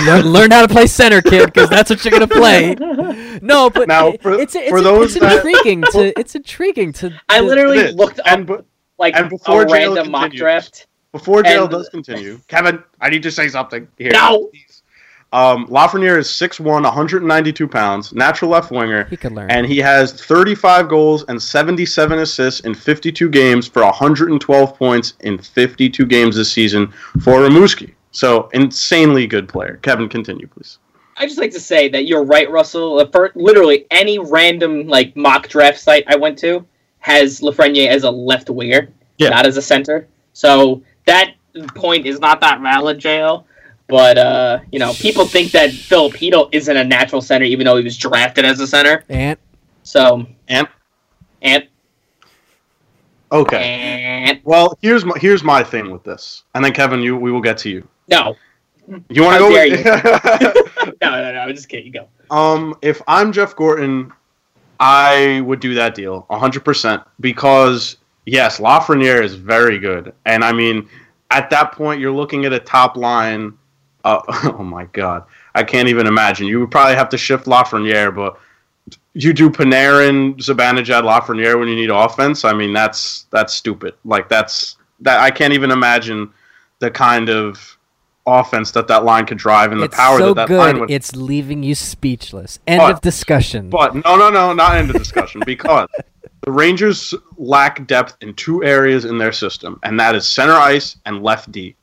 [0.06, 2.76] learn, learn how to play center, kid, because that's what you're gonna play.
[3.42, 7.12] No, but Now, for- it's it's, for it's, those that- intriguing to it's intriguing to.
[7.30, 7.94] I literally It is.
[7.94, 8.64] looked up And
[8.98, 10.86] like and before a jail random mock draft.
[11.12, 14.10] before JL does continue, Kevin, I need to say something here.
[14.12, 14.50] No!
[15.34, 15.40] Please.
[15.40, 19.04] Um, Lafreniere is 6'1", 192 pounds, natural left winger.
[19.04, 19.50] He could learn.
[19.50, 25.38] and he has 35 goals and 77 assists in 52 games for 112 points in
[25.38, 26.92] 52 games this season
[27.22, 27.94] for Rimouski.
[28.12, 29.80] So insanely good player.
[29.82, 30.78] Kevin, continue, please.
[31.16, 33.04] I just like to say that you're right, Russell.
[33.12, 36.64] For literally any random like mock draft site I went to
[37.00, 39.28] has Lafreniere as a left winger, Yeah.
[39.30, 40.06] not as a center.
[40.32, 41.34] So that
[41.74, 43.44] point is not that valid, JL.
[43.86, 47.84] But uh, you know, people think that Filipino isn't a natural center, even though he
[47.84, 49.04] was drafted as a center.
[49.08, 49.38] and
[49.82, 50.66] So And
[51.42, 51.68] and
[53.30, 53.58] okay.
[53.58, 57.40] and Well, here's my here's my thing with this, and then Kevin, you we will
[57.42, 57.86] get to you.
[58.08, 58.36] no,
[59.10, 59.50] You want to go?
[59.50, 59.84] dare with-
[61.02, 61.38] no, no, no.
[61.40, 61.86] I'm just kidding.
[61.86, 62.08] You go.
[62.34, 64.12] Um, if I'm Jeff Gorton,
[64.80, 70.88] I would do that deal 100% because yes, Lafreniere is very good, and I mean,
[71.30, 73.52] at that point, you're looking at a top line.
[74.04, 74.20] Uh,
[74.58, 76.46] oh my god, I can't even imagine.
[76.46, 78.38] You would probably have to shift Lafreniere, but
[79.14, 82.44] you do Panarin, Zibanejad, Lafreniere when you need offense.
[82.44, 83.94] I mean, that's that's stupid.
[84.04, 86.30] Like that's that I can't even imagine
[86.80, 87.78] the kind of
[88.26, 90.80] offense that that line could drive and the it's power so that that line good,
[90.80, 92.58] would it's leaving you speechless.
[92.66, 93.70] End But- of discussion.
[93.70, 95.88] but no, no, no, not end of discussion because
[96.42, 100.96] the Rangers lack depth in two areas in their system, and that is center ice
[101.06, 101.74] and left D.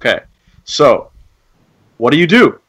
[0.00, 0.20] Okay,
[0.64, 1.10] so
[1.98, 2.60] what do you do?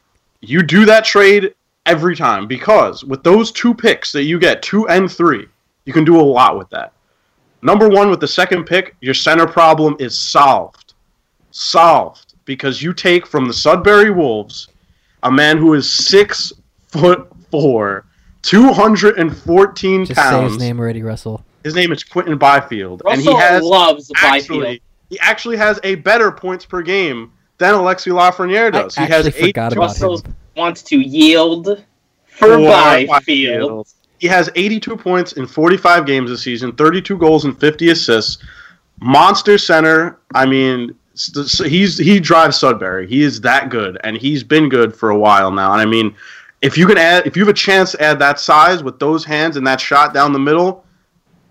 [0.42, 1.54] You do that trade
[1.86, 5.48] every time because with those two picks that you get, two and three,
[5.86, 6.94] you can do a lot with that.
[7.62, 10.94] Number one, with the second pick, your center problem is solved.
[11.52, 14.68] Solved because you take from the Sudbury Wolves
[15.24, 16.54] a man who is six
[16.88, 18.06] foot four,
[18.44, 20.54] 214 Just say pounds.
[20.54, 21.44] his name already, Russell.
[21.64, 24.80] His name is Quinton Byfield, and he has loves actually Byfield.
[25.10, 28.96] he actually has a better points per game than Alexi Lafreniere I does.
[28.96, 30.36] he has actually eight forgot about Russell him.
[30.56, 31.84] wants to yield
[32.26, 33.88] for for Byfield.
[34.20, 38.44] He has 82 points in 45 games this season, 32 goals and 50 assists.
[39.02, 40.20] Monster center.
[40.34, 40.96] I mean,
[41.66, 43.08] he's he drives Sudbury.
[43.08, 45.74] He is that good, and he's been good for a while now.
[45.74, 46.16] And I mean,
[46.62, 49.26] if you can add, if you have a chance to add that size with those
[49.26, 50.86] hands and that shot down the middle,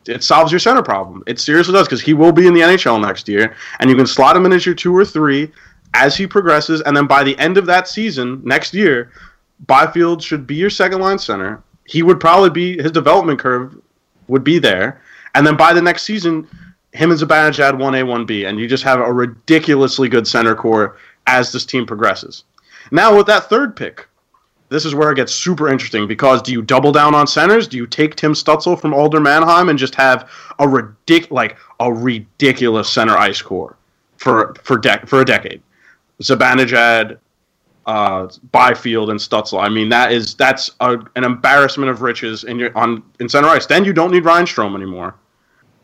[0.07, 1.23] it solves your center problem.
[1.27, 4.07] It seriously does because he will be in the NHL next year, and you can
[4.07, 5.53] slot him in as your two or three
[5.95, 9.11] as he progresses, and then by the end of that season next year,
[9.67, 11.63] Byfield should be your second line center.
[11.87, 13.77] He would probably be his development curve
[14.29, 15.01] would be there,
[15.35, 16.49] and then by the next season
[16.93, 21.51] him and Zibanejad 1A, 1B, and you just have a ridiculously good center core as
[21.51, 22.45] this team progresses.
[22.93, 24.07] Now, with that third pick,
[24.69, 27.69] this is where it gets super interesting because do you double down on centers?
[27.69, 31.93] Do you take Tim Stützle from Adler Mannheim and just have a ridic- like a
[31.93, 33.77] ridiculous center ice core
[34.17, 35.63] for for dec- for a decade?
[36.23, 37.19] Zibanejad,
[37.87, 39.63] uh, Byfield, and Stützle.
[39.63, 43.49] I mean, that is that's a, an embarrassment of riches in your on in center
[43.49, 43.67] ice.
[43.67, 45.15] Then you don't need Ryan Strome anymore.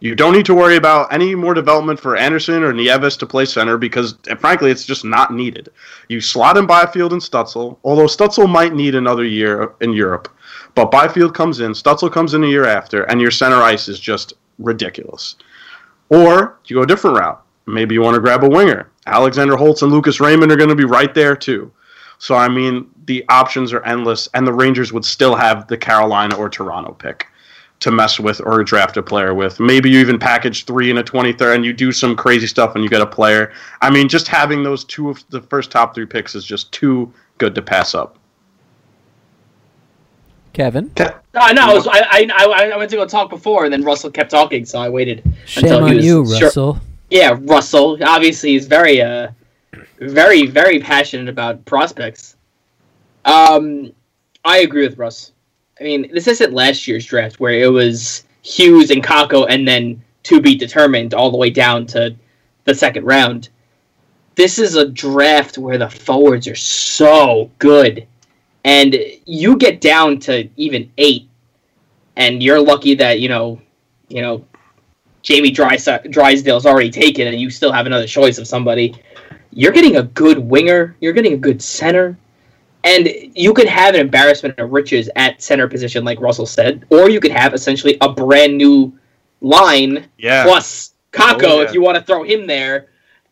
[0.03, 3.45] You don't need to worry about any more development for Andersson or Nieves to play
[3.45, 5.68] center because, frankly, it's just not needed.
[6.09, 10.31] You slot in Byfield and Stützle, although Stützle might need another year in Europe.
[10.74, 14.01] But Byfield comes in, Stützle comes in a year after, and your center ice is
[14.01, 15.37] just ridiculous.
[16.09, 17.43] Or you go a different route.
[17.66, 18.89] Maybe you want to grab a winger.
[19.07, 21.72] Alexander Holtz and Lucas Raymond are going to be right there, too.
[22.18, 26.36] So, I mean, the options are endless, and the Rangers would still have the Carolina
[26.36, 27.26] or Toronto pick
[27.80, 29.59] to mess with or draft a player with.
[29.59, 32.84] Maybe you even package three in a 23rd and you do some crazy stuff and
[32.84, 33.53] you get a player.
[33.80, 37.12] I mean, just having those two of the first top three picks is just too
[37.38, 38.18] good to pass up.
[40.53, 40.92] Kevin?
[40.98, 44.11] No, no, I, was, I, I, I went to go talk before and then Russell
[44.11, 46.74] kept talking, so I waited Shame until he was you, Russell.
[46.74, 46.82] Sure.
[47.11, 47.98] Yeah, Russell.
[48.02, 49.30] Obviously, he's very, uh,
[49.98, 52.36] very, very passionate about prospects.
[53.24, 53.92] Um,
[54.44, 55.32] I agree with Russ.
[55.80, 60.02] I mean, this isn't last year's draft where it was Hughes and Kakko and then
[60.24, 62.14] to be determined all the way down to
[62.64, 63.48] the second round.
[64.36, 68.06] This is a draft where the forwards are so good.
[68.64, 68.96] And
[69.26, 71.28] you get down to even eight,
[72.16, 73.61] and you're lucky that, you know,
[74.08, 74.44] you know,
[75.22, 78.94] Jamie Drysdale's already taken and you still have another choice of somebody.
[79.52, 82.16] You're getting a good winger, you're getting a good center,
[82.84, 87.10] and you could have an embarrassment of riches at center position, like Russell said, or
[87.10, 88.96] you could have essentially a brand new
[89.40, 90.44] line yeah.
[90.44, 91.68] plus Kakko oh, yeah.
[91.68, 92.88] if you want to throw him there.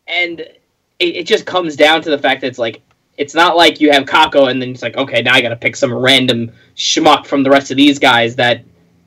[0.07, 0.55] And it,
[0.99, 2.81] it, just comes down to the fact that it's like
[3.17, 5.75] it's not like you have Kakko and then it's like, okay, now I gotta pick
[5.75, 8.63] some random schmuck from the rest of these guys that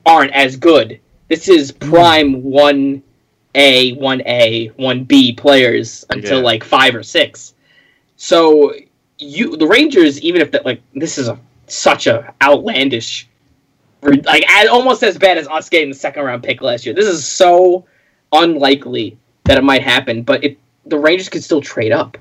[0.06, 1.00] aren't as good.
[1.32, 1.90] This is hmm.
[1.90, 3.02] prime one
[3.54, 6.44] A, one A, one B players until yeah.
[6.44, 7.54] like five or six.
[8.18, 8.74] So
[9.18, 13.28] you the Rangers, even if that like this is a such a outlandish,
[14.02, 16.94] like almost as bad as us getting the second round pick last year.
[16.94, 17.86] This is so
[18.32, 22.18] unlikely that it might happen, but it the Rangers could still trade up.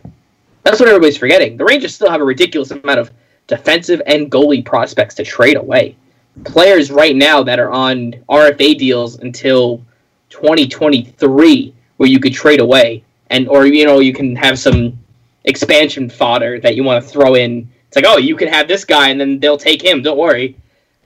[0.63, 1.57] That's what everybody's forgetting.
[1.57, 3.11] The Rangers still have a ridiculous amount of
[3.47, 5.97] defensive and goalie prospects to trade away.
[6.45, 9.83] Players right now that are on RFA deals until
[10.29, 14.97] 2023 where you could trade away and or you know you can have some
[15.45, 17.67] expansion fodder that you want to throw in.
[17.87, 20.01] It's like, oh, you can have this guy, and then they'll take him.
[20.01, 20.55] Don't worry.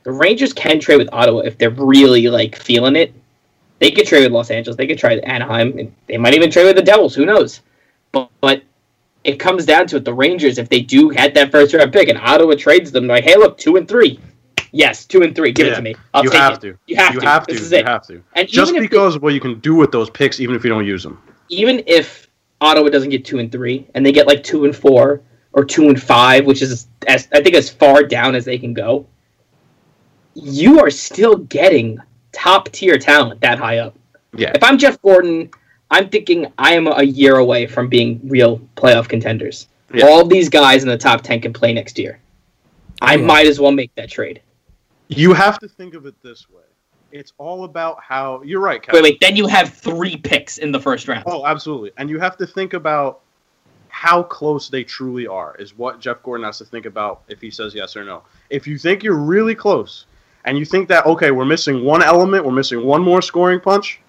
[0.03, 3.13] The Rangers can trade with Ottawa if they're really like feeling it.
[3.80, 4.78] They could trade with Los Angeles.
[4.78, 5.93] They could try Anaheim.
[6.07, 7.15] They might even trade with the Devils.
[7.15, 7.61] Who knows?
[8.11, 8.63] But, but
[9.23, 10.05] it comes down to it.
[10.05, 13.23] The Rangers, if they do get that first round pick, and Ottawa trades them, like,
[13.23, 14.19] hey, look, two and three.
[14.76, 15.53] Yes, two and three.
[15.53, 15.95] Give yeah, it to me.
[16.13, 16.61] I'll you take have it.
[16.61, 16.78] to.
[16.86, 17.26] You have you to.
[17.26, 17.53] Have to.
[17.53, 17.88] This is you it.
[17.88, 18.21] have to.
[18.34, 20.86] And just because of what you can do with those picks, even if you don't
[20.86, 21.17] use them.
[21.47, 22.28] Even if
[22.59, 25.21] Ottawa doesn't get two and three, and they get like two and four
[25.53, 28.73] or two and five, which is as I think as far down as they can
[28.73, 29.07] go.
[30.34, 31.97] You are still getting
[32.34, 33.95] top tier talent that high up.
[34.36, 34.51] Yeah.
[34.53, 35.51] If I'm Jeff Gorton,
[35.89, 39.69] I'm thinking I am a year away from being real playoff contenders.
[39.93, 40.07] Yeah.
[40.07, 42.19] All these guys in the top ten can play next year.
[43.01, 43.26] I yeah.
[43.26, 44.41] might as well make that trade.
[45.07, 46.63] You have to think of it this way
[47.15, 48.81] it's all about how you're right.
[48.81, 49.01] Kevin.
[49.01, 49.19] Wait, wait.
[49.21, 51.23] Then you have three picks in the first round.
[51.25, 51.91] Oh, absolutely.
[51.97, 53.21] And you have to think about
[53.87, 55.55] how close they truly are.
[55.57, 58.23] Is what Jeff Gorton has to think about if he says yes or no.
[58.49, 60.05] If you think you're really close,
[60.43, 64.01] and you think that okay, we're missing one element, we're missing one more scoring punch.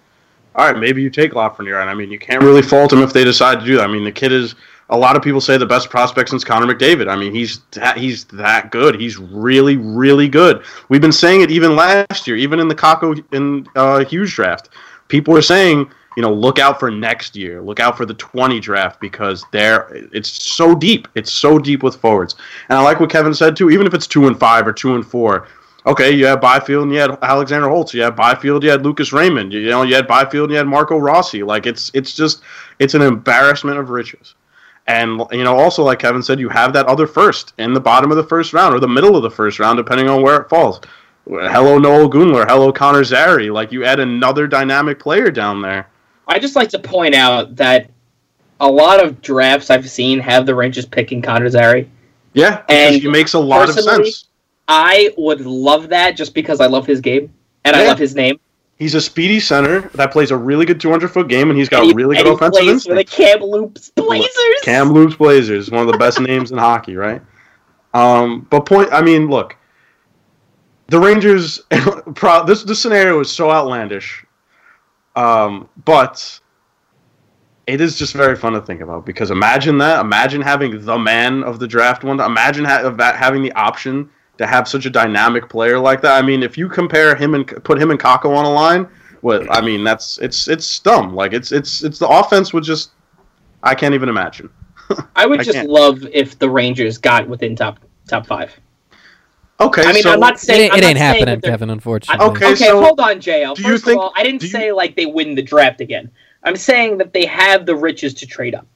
[0.56, 3.12] All right, maybe you take Lafreniere, and I mean, you can't really fault him if
[3.12, 3.88] they decide to do that.
[3.88, 4.54] I mean, the kid is
[4.90, 7.08] a lot of people say the best prospect since Connor McDavid.
[7.08, 9.00] I mean, he's that, he's that good.
[9.00, 10.64] He's really, really good.
[10.88, 14.68] We've been saying it even last year, even in the Kakko in uh, Hughes draft.
[15.08, 17.60] People are saying, you know, look out for next year.
[17.60, 21.08] Look out for the 20 draft because there it's so deep.
[21.14, 22.36] It's so deep with forwards.
[22.68, 23.70] And I like what Kevin said too.
[23.70, 25.46] Even if it's two and five or two and four,
[25.86, 27.94] Okay, you had Byfield and you had Alexander Holtz.
[27.94, 29.52] You had Byfield, you had Lucas Raymond.
[29.52, 31.44] You, you know, you had Byfield and you had Marco Rossi.
[31.44, 32.42] Like it's it's just
[32.80, 34.34] it's an embarrassment of riches.
[34.86, 38.10] And you know, also like Kevin said, you have that other first in the bottom
[38.10, 40.48] of the first round or the middle of the first round, depending on where it
[40.48, 40.80] falls.
[41.26, 42.46] Hello, Noel Gunler.
[42.48, 43.50] Hello, Connor Zary.
[43.50, 45.88] Like you add another dynamic player down there.
[46.28, 47.90] I just like to point out that
[48.60, 51.90] a lot of drafts I've seen have the Rangers picking Connor Zary.
[52.32, 54.28] Yeah, And he makes a lot of sense.
[54.68, 57.32] I would love that just because I love his game
[57.64, 58.38] and I love his name.
[58.78, 61.82] He's a speedy center that plays a really good 200 foot game, and he's got
[61.82, 63.12] and he, really good he offensive plays for the instinct.
[63.12, 64.60] Kamloops Blazers.
[64.62, 67.22] Kamloops Blazers, one of the best names in hockey, right?
[67.94, 69.56] Um, but point, I mean, look,
[70.88, 71.60] the Rangers.
[72.46, 74.26] this this scenario is so outlandish,
[75.16, 76.38] um, but
[77.66, 80.00] it is just very fun to think about because imagine that.
[80.00, 82.20] Imagine having the man of the draft one.
[82.20, 86.12] Imagine ha- that having the option to have such a dynamic player like that.
[86.22, 88.86] I mean, if you compare him and put him and Kakko on a line,
[89.22, 91.14] what I mean, that's it's it's dumb.
[91.14, 92.90] Like it's it's it's the offense would just.
[93.62, 94.48] I can't even imagine.
[95.16, 95.68] I would I just can't.
[95.68, 98.52] love if the Rangers got within top top five.
[99.58, 101.70] Okay, I mean, so I'm not saying ain't- I'm it not ain't saying happening, Kevin.
[101.70, 102.26] Unfortunately.
[102.26, 103.56] Okay, Okay, so hold on, JL.
[103.56, 105.80] First you think- of all, I didn't do you- say like they win the draft
[105.80, 106.10] again.
[106.44, 108.66] I'm saying that they have the riches to trade up.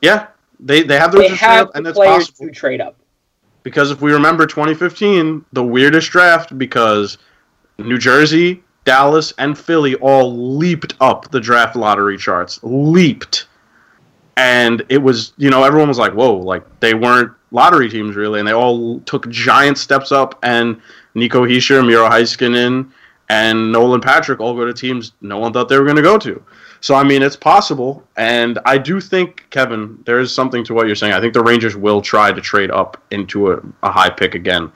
[0.00, 0.28] yeah,
[0.60, 2.96] they they have the They riches have and the it's players possible to trade up.
[3.64, 7.18] Because if we remember 2015, the weirdest draft because
[7.78, 13.48] New Jersey, Dallas, and Philly all leaped up the draft lottery charts, leaped,
[14.36, 18.38] and it was you know everyone was like whoa like they weren't lottery teams really,
[18.38, 20.80] and they all took giant steps up, and
[21.14, 22.90] Nico Hischier, Miro Heiskanen,
[23.28, 26.18] and Nolan Patrick all go to teams no one thought they were going to go
[26.18, 26.42] to.
[26.84, 30.86] So I mean, it's possible, and I do think Kevin, there is something to what
[30.86, 31.14] you're saying.
[31.14, 34.70] I think the Rangers will try to trade up into a, a high pick again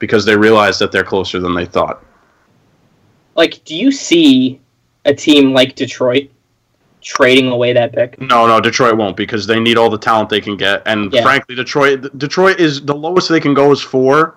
[0.00, 2.04] because they realize that they're closer than they thought.
[3.36, 4.60] Like, do you see
[5.04, 6.30] a team like Detroit
[7.00, 8.20] trading away that pick?
[8.20, 11.22] No, no, Detroit won't because they need all the talent they can get, and Yeah.
[11.22, 14.34] frankly, Detroit, Detroit is the lowest they can go is four.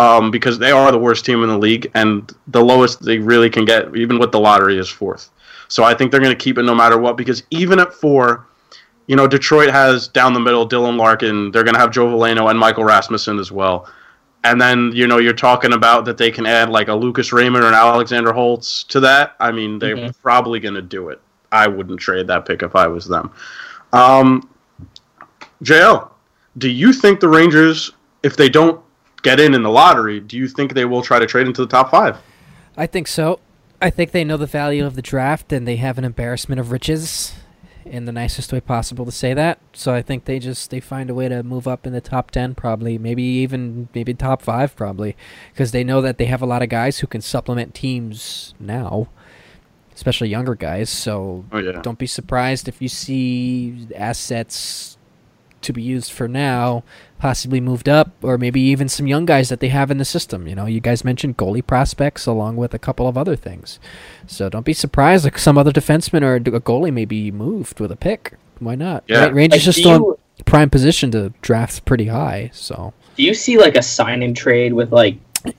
[0.00, 3.50] Um, because they are the worst team in the league, and the lowest they really
[3.50, 5.28] can get, even with the lottery, is fourth.
[5.68, 7.16] So I think they're going to keep it no matter what.
[7.18, 8.46] Because even at four,
[9.08, 11.50] you know, Detroit has down the middle Dylan Larkin.
[11.50, 13.88] They're going to have Joe Veleno and Michael Rasmussen as well.
[14.42, 17.62] And then you know you're talking about that they can add like a Lucas Raymond
[17.62, 19.34] or an Alexander Holtz to that.
[19.38, 20.14] I mean, they're Mhm.
[20.22, 21.20] probably going to do it.
[21.52, 23.30] I wouldn't trade that pick if I was them.
[23.92, 24.48] Um,
[25.62, 26.08] JL,
[26.56, 27.92] do you think the Rangers,
[28.22, 28.80] if they don't
[29.22, 31.68] get in in the lottery, do you think they will try to trade into the
[31.68, 32.16] top five?
[32.76, 33.40] I think so.
[33.82, 36.70] I think they know the value of the draft and they have an embarrassment of
[36.70, 37.34] riches
[37.84, 39.58] in the nicest way possible to say that.
[39.72, 42.30] So I think they just they find a way to move up in the top
[42.30, 45.16] 10 probably, maybe even maybe top 5 probably
[45.52, 49.08] because they know that they have a lot of guys who can supplement teams now,
[49.94, 50.90] especially younger guys.
[50.90, 51.80] So Oh yeah.
[51.82, 54.98] don't be surprised if you see assets
[55.62, 56.84] to be used for now
[57.20, 60.48] possibly moved up or maybe even some young guys that they have in the system.
[60.48, 63.78] You know you guys mentioned goalie prospects along with a couple of other things.
[64.26, 67.92] So don't be surprised if some other defenseman or a goalie may be moved with
[67.92, 68.34] a pick.
[68.58, 69.04] Why not?
[69.06, 69.26] Yeah.
[69.26, 72.94] Ra- Rangers Like, just do still you- in prime position to draft pretty high so.
[73.16, 75.16] Do you see like a sign and trade with like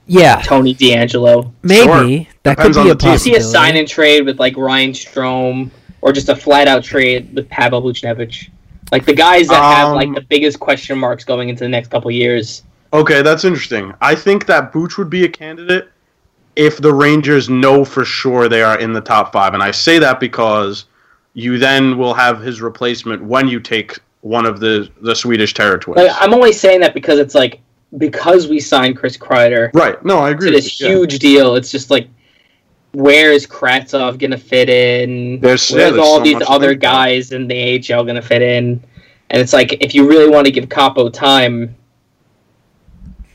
[0.07, 0.41] yeah.
[0.43, 1.51] Tony DeAngelo?
[1.61, 2.27] maybe.
[2.43, 3.07] That Depends could on be the a team.
[3.09, 5.69] Do you see a sign and trade with like Ryan Strome
[6.01, 8.49] or just a flat out trade with Pavel Buchnevich?
[8.91, 11.89] Like the guys that have like Um, the biggest question marks going into the next
[11.89, 12.63] couple years.
[12.93, 13.93] Okay, that's interesting.
[14.01, 15.89] I think that Booch would be a candidate
[16.55, 19.53] if the Rangers know for sure they are in the top five.
[19.53, 20.85] And I say that because
[21.33, 26.05] you then will have his replacement when you take one of the, the Swedish territories.
[26.05, 27.61] Like, I'm only saying that because it's like
[27.97, 30.03] because we signed Chris Kreider right.
[30.05, 30.49] No, I agree.
[30.49, 30.93] to with this you, yeah.
[30.95, 31.55] huge deal.
[31.55, 32.07] It's just like
[32.93, 35.39] where is Kravtsov gonna fit in?
[35.39, 36.91] There's- yeah, Where's there's all so these other think about.
[36.93, 37.55] guys in the
[37.93, 38.83] AHL gonna fit in?
[39.29, 41.73] And it's like if you really want to give Kaapo time,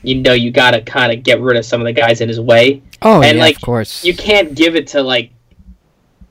[0.03, 2.39] you know you gotta kind of get rid of some of the guys in his
[2.39, 2.81] way.
[3.01, 5.31] oh and, yeah like, of course You can't give it to like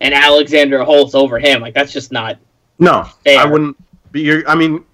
[0.01, 1.61] an Alexander Holtz over him.
[1.63, 2.39] Like that's just not
[2.79, 3.41] No, fair.
[3.41, 3.77] I wouldn't.
[4.13, 4.85] Be, you're, I mean,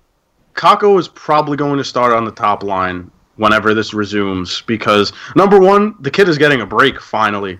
[0.55, 5.59] Kakko is probably going to start on the top line whenever this resumes because number
[5.59, 7.59] one, the kid is getting a break finally,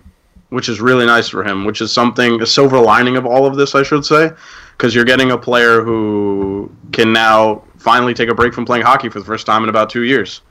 [0.53, 1.65] which is really nice for him.
[1.65, 4.31] Which is something a silver lining of all of this, I should say,
[4.77, 9.09] because you're getting a player who can now finally take a break from playing hockey
[9.09, 10.41] for the first time in about two years.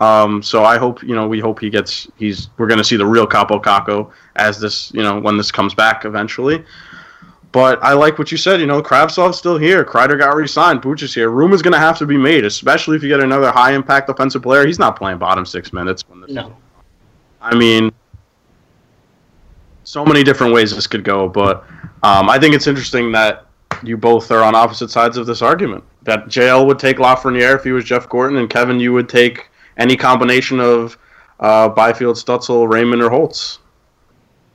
[0.00, 2.96] Um, so I hope you know we hope he gets he's we're going to see
[2.96, 6.64] the real Kaapo Kakko as this you know when this comes back eventually.
[7.52, 8.60] But I like what you said.
[8.60, 9.84] You know, Kravtsov's still here.
[9.84, 10.80] Kreider got re-signed.
[10.80, 11.30] Booch is here.
[11.30, 14.40] Room is going to have to be made, especially if you get another high-impact offensive
[14.42, 14.64] player.
[14.64, 16.08] He's not playing bottom six minutes.
[16.08, 16.56] When this, no.
[17.40, 17.90] I mean,
[19.90, 21.64] so many different ways this could go, but
[22.04, 23.46] um, I think it's interesting that
[23.82, 25.82] you both are on opposite sides of this argument.
[26.02, 29.48] That JL would take Lafreniere if he was Jeff Gorton, and Kevin, you would take
[29.78, 30.96] any combination of
[31.40, 33.58] uh, Byfield, Stützle, Raymond, or Holtz.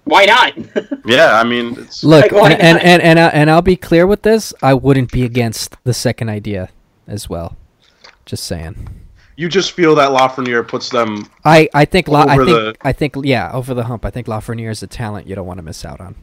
[0.06, 0.54] Why not?
[1.06, 4.24] Yeah, I mean, it's, Look, Like, and, and, and, and, and I'll be clear with
[4.24, 4.56] this.
[4.64, 6.70] I wouldn't be against the second idea
[7.08, 7.58] as well.
[8.26, 9.06] Just saying.
[9.36, 11.26] You just feel that Lafreniere puts them.
[11.44, 14.06] I, I think La, I think the- I think yeah over the hump.
[14.06, 16.16] I think Lafreniere is a talent you don't want to miss out on.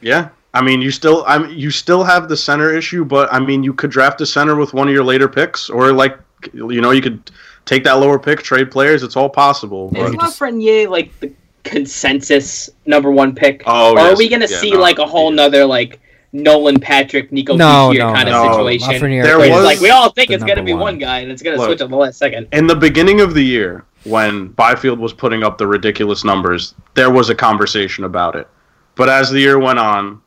[0.00, 3.40] Yeah, I mean, you still, I mean, you still have the center issue, but I
[3.40, 6.18] mean, you could draft a center with one of your later picks, or like,
[6.52, 7.30] you know, you could
[7.64, 9.02] take that lower pick, trade players.
[9.02, 9.90] It's all possible.
[9.96, 11.32] Is But, Lafreniere like the
[11.64, 13.62] consensus number one pick?
[13.66, 16.00] Oh, or are we gonna Yeah, see no, like a whole he nother like
[16.36, 18.50] Nolan Patrick, Nico No, Hischier no, kind of no.
[18.68, 19.22] situation?
[19.22, 20.80] There was- like we all think it's gonna be one.
[20.82, 21.66] one guy and it's gonna Look.
[21.66, 22.48] switch on the last second.
[22.52, 27.10] in the beginning of the year, when Byfield was putting up the ridiculous numbers, there
[27.10, 28.46] was a conversation about it.
[28.94, 30.20] But as the year went on,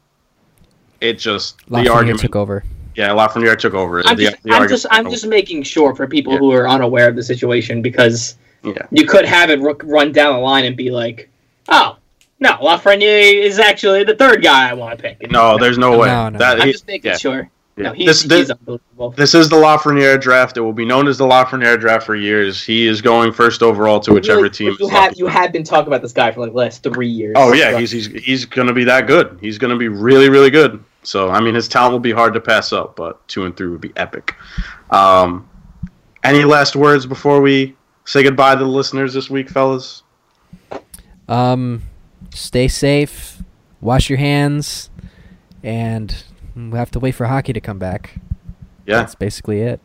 [1.01, 2.19] it just the argument.
[2.19, 2.63] took over.
[2.95, 4.01] Yeah, Lafreniere took over.
[4.05, 6.39] I'm the, just, the I'm argument- just, I'm just making sure for people Yeah.
[6.39, 8.73] who are unaware of the situation because Yeah.
[8.91, 11.29] you could have it ru- run down the line and be like,
[11.69, 11.95] oh,
[12.39, 15.29] no, Lafreniere is actually the third guy I want to pick.
[15.31, 16.07] No, there's no way.
[16.07, 16.39] No, no.
[16.39, 17.17] That, I'm he- just making yeah.
[17.17, 17.49] sure.
[17.75, 17.83] Yeah.
[17.83, 19.11] No, he's, This- this- he's unbelievable.
[19.11, 20.57] This is the Lafreniere draft.
[20.57, 22.61] It will be known as the Lafreniere draft for years.
[22.61, 24.75] He is going first overall to whichever Really, team.
[24.79, 27.07] You is have you had been talking about this guy for like the last three
[27.07, 27.35] years.
[27.37, 29.37] Oh yeah, he's he's he's gonna be that good.
[29.39, 30.83] He's gonna be really really good.
[31.03, 33.67] So I mean, his talent will be hard to pass up, but two and three
[33.69, 34.35] would be epic.
[34.91, 35.49] Um,
[36.25, 40.03] any last words before we say goodbye to the listeners this week, fellas?
[41.29, 41.81] Um,
[42.39, 43.41] stay safe,
[43.81, 44.89] wash your hands,
[45.63, 46.23] and
[46.55, 48.19] we have to wait for hockey to come back.
[48.85, 49.79] Yeah, That's basically it.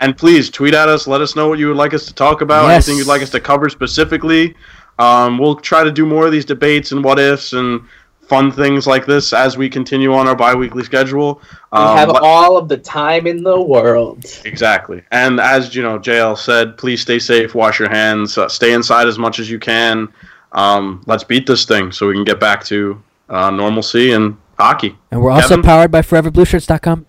[0.00, 1.06] and please tweet at us.
[1.06, 2.66] Let us know what you would like us to talk about.
[2.66, 2.88] Yes.
[2.88, 4.54] Anything you'd like us to cover specifically.
[4.98, 7.80] Um, we'll try to do more of these debates and what ifs and
[8.22, 11.40] fun things like this as we continue on our bi-weekly schedule.
[11.72, 14.24] we Um, have let- all of the time in the world.
[14.44, 15.02] Exactly.
[15.10, 19.06] And as you know, JL said, please stay safe, wash your hands, uh, stay inside
[19.08, 20.08] as much as you can.
[20.52, 24.96] Um, let's beat this thing so we can get back to uh, normalcy and hockey.
[25.10, 25.62] And we're also Kevin?
[25.62, 27.06] powered by ForeverBlueShirts.com.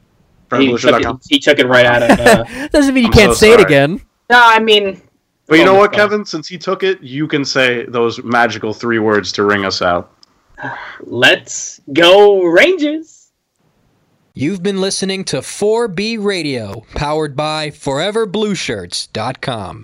[0.57, 2.09] He took, it, he took it right out of.
[2.19, 4.01] Uh, Doesn't mean you I'm can't so say it again.
[4.29, 5.01] no, I mean,
[5.47, 5.97] But you know Oh, what, God.
[5.97, 6.25] Kevin?
[6.25, 10.11] Since he took it, you can say those magical three words to ring us out.
[11.01, 13.31] let's go Rangers.
[14.33, 19.83] You've been listening to 4B Radio, powered by ForeverBlueShirts.com.